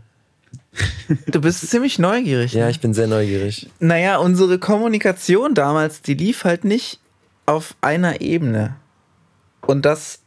Du 1.26 1.40
bist 1.40 1.68
ziemlich 1.68 1.98
neugierig. 1.98 2.52
ja, 2.52 2.64
ne? 2.64 2.70
ich 2.70 2.80
bin 2.80 2.94
sehr 2.94 3.06
neugierig. 3.06 3.70
Naja, 3.80 4.16
unsere 4.18 4.58
Kommunikation 4.58 5.54
damals, 5.54 6.02
die 6.02 6.14
lief 6.14 6.44
halt 6.44 6.64
nicht 6.64 7.00
auf 7.46 7.74
einer 7.80 8.20
Ebene. 8.20 8.76
Und 9.66 9.84
das, 9.84 10.20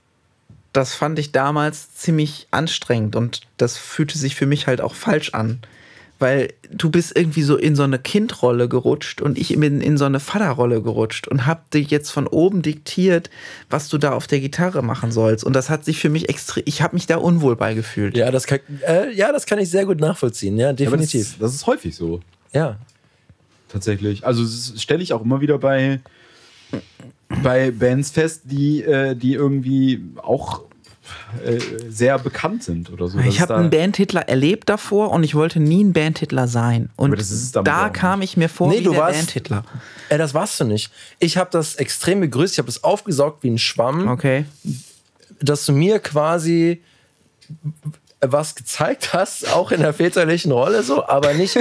das 0.73 0.93
fand 0.95 1.17
ich 1.19 1.32
damals 1.32 1.93
ziemlich 1.95 2.47
anstrengend 2.52 3.15
und 3.15 3.41
das 3.58 3.78
fühlte 3.78 4.17
sich 4.17 4.36
für 4.36 4.45
mich 4.45 4.67
halt 4.67 4.80
auch 4.82 4.95
falsch 4.95 5.32
an. 5.34 5.60
Weil 6.24 6.54
du 6.72 6.90
bist 6.90 7.18
irgendwie 7.18 7.42
so 7.42 7.58
in 7.58 7.76
so 7.76 7.84
eine 7.84 8.00
Kindrolle 8.00 8.70
gerutscht 8.70 9.22
und 9.22 9.38
ich 9.38 9.50
bin 9.60 9.82
in 9.82 9.98
so 9.98 10.06
eine 10.06 10.22
Vaterrolle 10.22 10.82
gerutscht 10.82 11.28
und 11.28 11.46
hab 11.46 11.70
dir 11.72 11.82
jetzt 11.82 12.12
von 12.12 12.28
oben 12.28 12.62
diktiert, 12.62 13.30
was 13.70 13.90
du 13.90 13.98
da 13.98 14.14
auf 14.14 14.26
der 14.26 14.40
Gitarre 14.40 14.82
machen 14.84 15.12
sollst. 15.12 15.44
Und 15.44 15.52
das 15.54 15.70
hat 15.70 15.84
sich 15.84 16.00
für 16.00 16.08
mich 16.08 16.30
extrem, 16.30 16.64
ich 16.66 16.82
habe 16.82 16.96
mich 16.96 17.08
da 17.08 17.18
unwohl 17.18 17.58
bei 17.58 17.74
gefühlt. 17.74 18.16
Ja, 18.16 18.32
das 18.32 18.48
kann, 18.48 18.60
äh, 18.88 19.12
ja, 19.14 19.34
das 19.34 19.46
kann 19.46 19.60
ich 19.60 19.70
sehr 19.70 19.86
gut 19.86 20.00
nachvollziehen. 20.00 20.58
Ja, 20.58 20.68
das, 20.72 20.78
definitiv. 20.78 21.20
ist- 21.22 21.42
das 21.42 21.54
ist 21.54 21.68
häufig 21.68 21.94
so. 21.94 22.22
Ja. 22.54 22.78
Tatsächlich. 23.68 24.26
Also 24.26 24.44
das 24.44 24.82
stelle 24.82 25.04
ich 25.04 25.12
auch 25.12 25.24
immer 25.26 25.42
wieder 25.42 25.58
bei, 25.58 26.00
bei 27.44 27.72
Bands 27.72 28.12
fest, 28.12 28.44
die, 28.46 28.82
äh, 28.82 29.14
die 29.16 29.34
irgendwie 29.34 30.02
auch 30.22 30.62
äh, 31.45 31.60
sehr 31.89 32.17
bekannt 32.19 32.63
sind 32.63 32.91
oder 32.91 33.08
so. 33.08 33.19
Ich 33.19 33.41
habe 33.41 33.56
einen 33.56 33.69
Bandhitler 33.69 34.28
erlebt 34.30 34.69
davor 34.69 35.12
und 35.12 35.23
ich 35.23 35.36
wollte 35.36 35.60
nie 35.60 35.84
ein 35.84 35.93
Bandhitler 35.93 36.47
sein. 36.47 36.89
Und 36.95 37.15
da 37.63 37.89
kam 37.89 38.21
ich 38.21 38.38
mir 38.38 38.49
vor 38.49 38.69
Nee, 38.69 38.80
wie 38.80 38.84
du 38.84 38.91
der 38.91 38.99
warst- 39.02 39.17
Bandhitler. 39.17 39.65
Äh, 40.10 40.17
das 40.17 40.34
warst 40.34 40.60
du 40.60 40.65
nicht. 40.65 40.91
Ich 41.19 41.38
habe 41.38 41.49
das 41.52 41.76
extrem 41.76 42.19
begrüßt. 42.21 42.54
Ich 42.54 42.60
habe 42.60 42.69
es 42.69 42.84
aufgesaugt 42.84 43.43
wie 43.43 43.49
ein 43.52 43.58
Schwamm, 43.58 44.08
Okay. 44.08 44.45
dass 45.41 45.65
du 45.65 45.73
mir 45.73 45.99
quasi 45.99 46.82
was 48.21 48.56
gezeigt 48.56 49.13
hast, 49.13 49.52
auch 49.52 49.71
in 49.71 49.82
der 49.82 49.93
väterlichen 49.93 50.52
Rolle 50.54 50.84
so, 50.84 51.06
aber 51.06 51.34
nicht, 51.34 51.58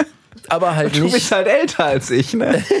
aber 0.48 0.76
halt 0.76 0.94
Du 0.96 1.04
nicht. 1.04 1.14
bist 1.14 1.32
halt 1.32 1.46
älter 1.46 1.86
als 1.86 2.10
ich, 2.10 2.34
ne? 2.34 2.62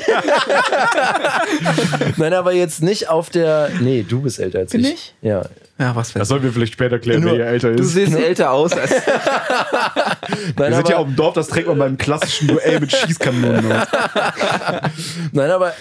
Nein, 2.16 2.34
aber 2.34 2.52
jetzt 2.52 2.82
nicht 2.82 3.08
auf 3.08 3.30
der. 3.30 3.70
Nee, 3.80 4.04
du 4.06 4.20
bist 4.22 4.38
älter 4.38 4.60
als 4.60 4.72
Bin 4.72 4.84
ich. 4.84 4.92
ich? 4.92 5.14
Ja. 5.22 5.44
Ja, 5.82 5.96
was 5.96 6.12
Das 6.12 6.28
sollen 6.28 6.42
wir 6.44 6.52
vielleicht 6.52 6.74
später 6.74 6.98
klären, 7.00 7.22
Nur- 7.22 7.30
wer 7.32 7.36
hier 7.38 7.46
älter 7.46 7.72
Du 7.72 7.82
ist. 7.82 7.92
siehst 7.94 8.14
älter 8.16 8.52
aus 8.52 8.72
als. 8.72 8.90
Nein, 10.56 10.70
Wir 10.70 10.76
sind 10.76 10.88
ja 10.88 10.96
auf 10.98 11.06
dem 11.06 11.16
Dorf, 11.16 11.34
das 11.34 11.48
trägt 11.48 11.66
man 11.66 11.78
beim 11.78 11.98
klassischen 11.98 12.48
Duell 12.48 12.78
mit 12.80 12.92
Schießkanonen. 12.92 13.72
aus. 13.72 13.86
nein, 15.32 15.50
aber, 15.50 15.72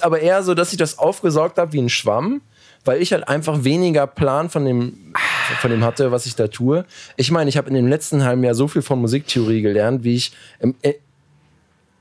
aber 0.00 0.20
eher 0.20 0.42
so, 0.42 0.54
dass 0.54 0.72
ich 0.72 0.78
das 0.78 0.98
aufgesaugt 0.98 1.58
habe 1.58 1.72
wie 1.72 1.80
ein 1.82 1.88
Schwamm, 1.88 2.40
weil 2.84 3.00
ich 3.00 3.12
halt 3.12 3.28
einfach 3.28 3.62
weniger 3.64 4.06
Plan 4.06 4.50
von 4.50 4.64
dem, 4.64 5.12
von 5.60 5.70
dem 5.70 5.84
hatte, 5.84 6.10
was 6.10 6.26
ich 6.26 6.34
da 6.34 6.48
tue. 6.48 6.84
Ich 7.16 7.30
meine, 7.30 7.48
ich 7.48 7.56
habe 7.56 7.68
in 7.68 7.74
dem 7.74 7.86
letzten 7.86 8.24
halben 8.24 8.42
Jahr 8.42 8.54
so 8.54 8.66
viel 8.68 8.82
von 8.82 9.00
Musiktheorie 9.00 9.62
gelernt, 9.62 10.02
wie 10.04 10.16
ich 10.16 10.32
im, 10.60 10.74
äh, 10.82 10.94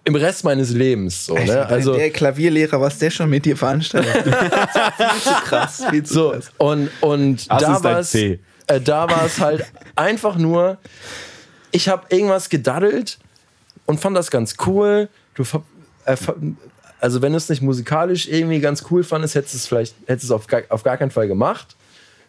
im 0.05 0.15
Rest 0.15 0.43
meines 0.43 0.69
Lebens. 0.69 1.25
So, 1.25 1.35
ne? 1.35 1.65
Also, 1.65 1.95
der 1.95 2.11
Klavierlehrer, 2.11 2.79
was 2.79 2.99
der 2.99 3.09
schon 3.09 3.29
mit 3.29 3.43
dir 3.45 3.57
veranstaltet. 3.57 4.15
hat. 4.15 4.93
viel 5.11 5.21
zu 5.21 5.29
krass. 5.43 5.83
Viel 5.89 6.03
zu 6.03 6.13
So, 6.13 6.31
krass. 6.31 6.51
und, 6.57 6.89
und 7.01 7.51
Das 7.51 7.61
da 7.61 7.83
war 7.83 7.99
es 7.99 8.15
äh, 8.15 8.37
da 8.81 9.09
war 9.09 9.25
es 9.25 9.39
halt 9.39 9.65
einfach 9.95 10.37
nur, 10.37 10.77
ich 11.71 11.89
habe 11.89 12.03
irgendwas 12.09 12.49
gedaddelt 12.49 13.19
und 13.85 13.99
fand 13.99 14.15
das 14.15 14.31
ganz 14.31 14.55
cool. 14.65 15.09
Du, 15.35 15.43
äh, 16.05 16.15
also 16.99 17.21
wenn 17.21 17.33
du 17.33 17.37
es 17.37 17.49
nicht 17.49 17.61
musikalisch 17.61 18.27
irgendwie 18.27 18.59
ganz 18.59 18.85
cool 18.89 19.03
fandest, 19.03 19.35
hättest 19.35 19.53
du 19.53 19.57
es 19.57 19.67
vielleicht 19.67 19.95
hättest 20.07 20.29
du 20.29 20.33
es 20.33 20.39
auf 20.39 20.47
gar, 20.47 20.61
auf 20.69 20.83
gar 20.83 20.97
keinen 20.97 21.11
Fall 21.11 21.27
gemacht. 21.27 21.75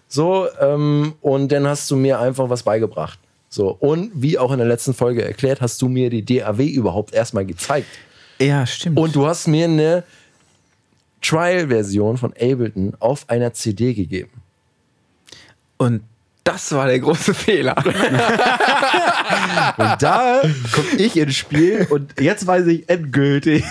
So, 0.09 0.49
ähm, 0.61 1.15
und 1.21 1.51
dann 1.51 1.67
hast 1.67 1.91
du 1.91 1.97
mir 1.97 2.21
einfach 2.21 2.49
was 2.49 2.63
beigebracht. 2.63 3.19
So, 3.49 3.71
und 3.71 4.11
wie 4.15 4.39
auch 4.39 4.53
in 4.53 4.59
der 4.59 4.67
letzten 4.67 4.95
Folge 4.95 5.25
erklärt, 5.25 5.61
hast 5.61 5.81
du 5.81 5.89
mir 5.89 6.11
die 6.11 6.25
DAW 6.25 6.65
überhaupt 6.67 7.15
erstmal 7.15 7.47
gezeigt. 7.47 7.89
Ja, 8.39 8.67
stimmt. 8.67 8.99
Und 8.99 9.15
du 9.15 9.27
hast 9.27 9.47
mir 9.47 9.65
eine 9.65 10.05
Trial-Version 11.23 12.19
von 12.19 12.33
Ableton 12.33 12.95
auf 12.99 13.29
einer 13.29 13.53
CD 13.53 13.95
gegeben. 13.95 14.31
Und 15.79 16.03
das 16.47 16.73
war 16.73 16.87
der 16.87 17.01
große 17.01 17.35
Fehler. 17.35 17.75
Und 19.77 20.03
da 20.03 20.41
komme 20.73 20.89
ich 20.99 21.17
ins 21.17 21.35
Spiel 21.37 21.87
und 21.91 22.21
jetzt 22.21 22.47
weiß 22.47 22.67
ich 22.69 22.89
endgültig, 22.89 23.65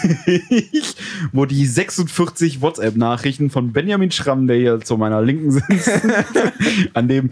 wo 1.32 1.46
die 1.46 1.66
46 1.66 2.62
WhatsApp-Nachrichten 2.62 3.50
von 3.50 3.72
Benjamin 3.72 4.12
Schramm, 4.12 4.48
der 4.48 4.58
hier 4.58 4.80
zu 4.82 4.98
meiner 4.98 5.22
Linken 5.22 5.52
sitzt, 5.52 5.90
an 6.94 7.08
dem 7.08 7.30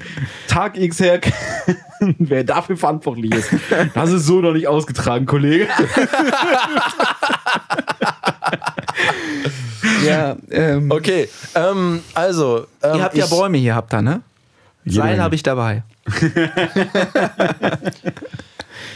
Tag 0.47 0.77
X 0.77 0.99
her, 0.99 1.19
wer 1.99 2.43
dafür 2.43 2.77
verantwortlich 2.77 3.33
ist. 3.35 3.49
Das 3.93 4.11
ist 4.11 4.25
so 4.25 4.39
noch 4.41 4.53
nicht 4.53 4.67
ausgetragen, 4.67 5.25
Kollege. 5.25 5.67
ja, 10.05 10.35
ähm, 10.51 10.89
Okay, 10.91 11.27
ähm, 11.55 12.01
also. 12.13 12.65
Ähm, 12.81 12.95
Ihr 12.97 13.03
habt 13.03 13.17
ja 13.17 13.25
ich- 13.25 13.29
Bäume 13.29 13.57
hier, 13.57 13.75
habt 13.75 13.93
ihr, 13.93 14.01
ne? 14.01 14.21
Seil 14.85 15.21
habe 15.21 15.35
ich 15.35 15.43
dabei. 15.43 15.83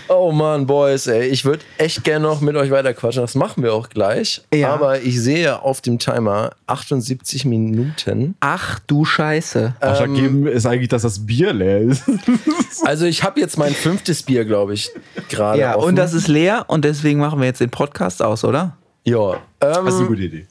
Oh 0.10 0.32
Mann, 0.32 0.65
Boys, 0.65 1.08
ey, 1.08 1.28
ich 1.28 1.43
würde 1.43 1.63
echt 1.78 2.04
gerne 2.06 2.26
noch 2.26 2.39
mit 2.39 2.56
euch 2.56 2.71
weiterquatschen. 2.71 3.21
Das 3.21 3.36
machen 3.36 3.62
wir 3.62 3.73
auch 3.73 3.89
gleich. 3.89 4.41
Ja. 4.54 4.73
Aber 4.73 5.02
ich 5.02 5.21
sehe 5.21 5.62
auf 5.62 5.82
dem 5.82 6.00
Timer 6.00 6.52
78 6.67 7.43
Minuten. 7.43 8.36
Ach 8.39 8.80
du 8.88 9.04
Scheiße. 9.04 9.76
Ausschlaggebend 9.82 10.47
ist 10.47 10.65
eigentlich, 10.65 10.88
dass 10.88 11.02
das 11.02 11.26
Bier 11.26 11.52
leer 11.54 11.80
ist. 11.82 12.04
Also 12.86 13.06
ich 13.06 13.23
habe 13.23 13.39
jetzt 13.39 13.58
mein 13.58 13.73
fünftes 13.73 14.23
Bier, 14.23 14.45
glaube 14.45 14.73
ich, 14.76 14.91
gerade. 15.30 15.60
Ja, 15.60 15.76
offen. 15.76 15.89
und 15.89 15.95
das 15.95 16.13
ist 16.13 16.28
leer 16.28 16.65
und 16.67 16.86
deswegen 16.86 17.19
machen 17.19 17.39
wir 17.39 17.47
jetzt 17.47 17.60
den 17.60 17.69
Podcast 17.71 18.21
aus, 18.21 18.43
oder? 18.45 18.78
Ja. 19.04 19.41
Das 19.60 19.78
ist 19.80 19.93
eine 19.95 20.02
Ähm, 20.02 20.08
gute 20.08 20.21
Idee. 20.21 20.47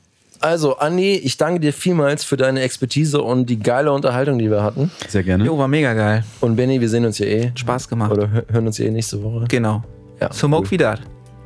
Also, 0.47 0.77
Andi, 0.79 1.15
ich 1.17 1.37
danke 1.37 1.59
dir 1.61 1.73
vielmals 1.73 2.23
für 2.25 2.37
deine 2.37 2.61
Expertise 2.61 3.21
und 3.21 3.47
die 3.51 3.59
geile 3.59 3.93
Unterhaltung, 3.93 4.39
die 4.39 4.49
wir 4.51 4.63
hatten. 4.63 4.91
Sehr 5.09 5.23
gerne. 5.25 5.45
Jo, 5.45 5.59
war 5.59 5.67
mega 5.69 5.93
geil. 5.93 6.25
Und 6.41 6.55
Benny, 6.57 6.81
wir 6.81 6.89
sehen 6.89 7.05
uns 7.05 7.19
ja 7.19 7.27
eh. 7.27 7.51
Spaß 7.55 7.89
gemacht. 7.89 8.13
Oder 8.13 8.25
hö- 8.27 8.53
hören 8.53 8.67
uns 8.67 8.79
ja 8.79 8.87
eh 8.87 8.91
nächste 8.91 9.23
Woche. 9.23 9.47
Genau. 9.49 9.83
Ja, 10.21 10.33
Smoke 10.33 10.67
cool. 10.67 10.71
wieder. 10.71 10.99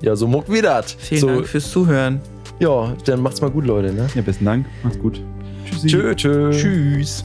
Ja, 0.02 0.14
so 0.16 0.26
muck 0.26 0.50
wieder. 0.52 0.82
Vielen 0.82 1.20
so, 1.20 1.26
Dank 1.28 1.46
fürs 1.46 1.70
Zuhören. 1.70 2.20
Ja, 2.58 2.94
dann 3.06 3.20
macht's 3.20 3.40
mal 3.40 3.50
gut, 3.50 3.66
Leute. 3.66 3.92
Ne? 3.92 4.06
Ja, 4.14 4.22
besten 4.22 4.44
Dank. 4.44 4.66
Macht's 4.82 4.98
gut. 4.98 5.20
Tschüssi. 5.64 5.86
Tschö, 5.88 6.14
tschö. 6.14 6.50
Tschüss. 6.50 7.24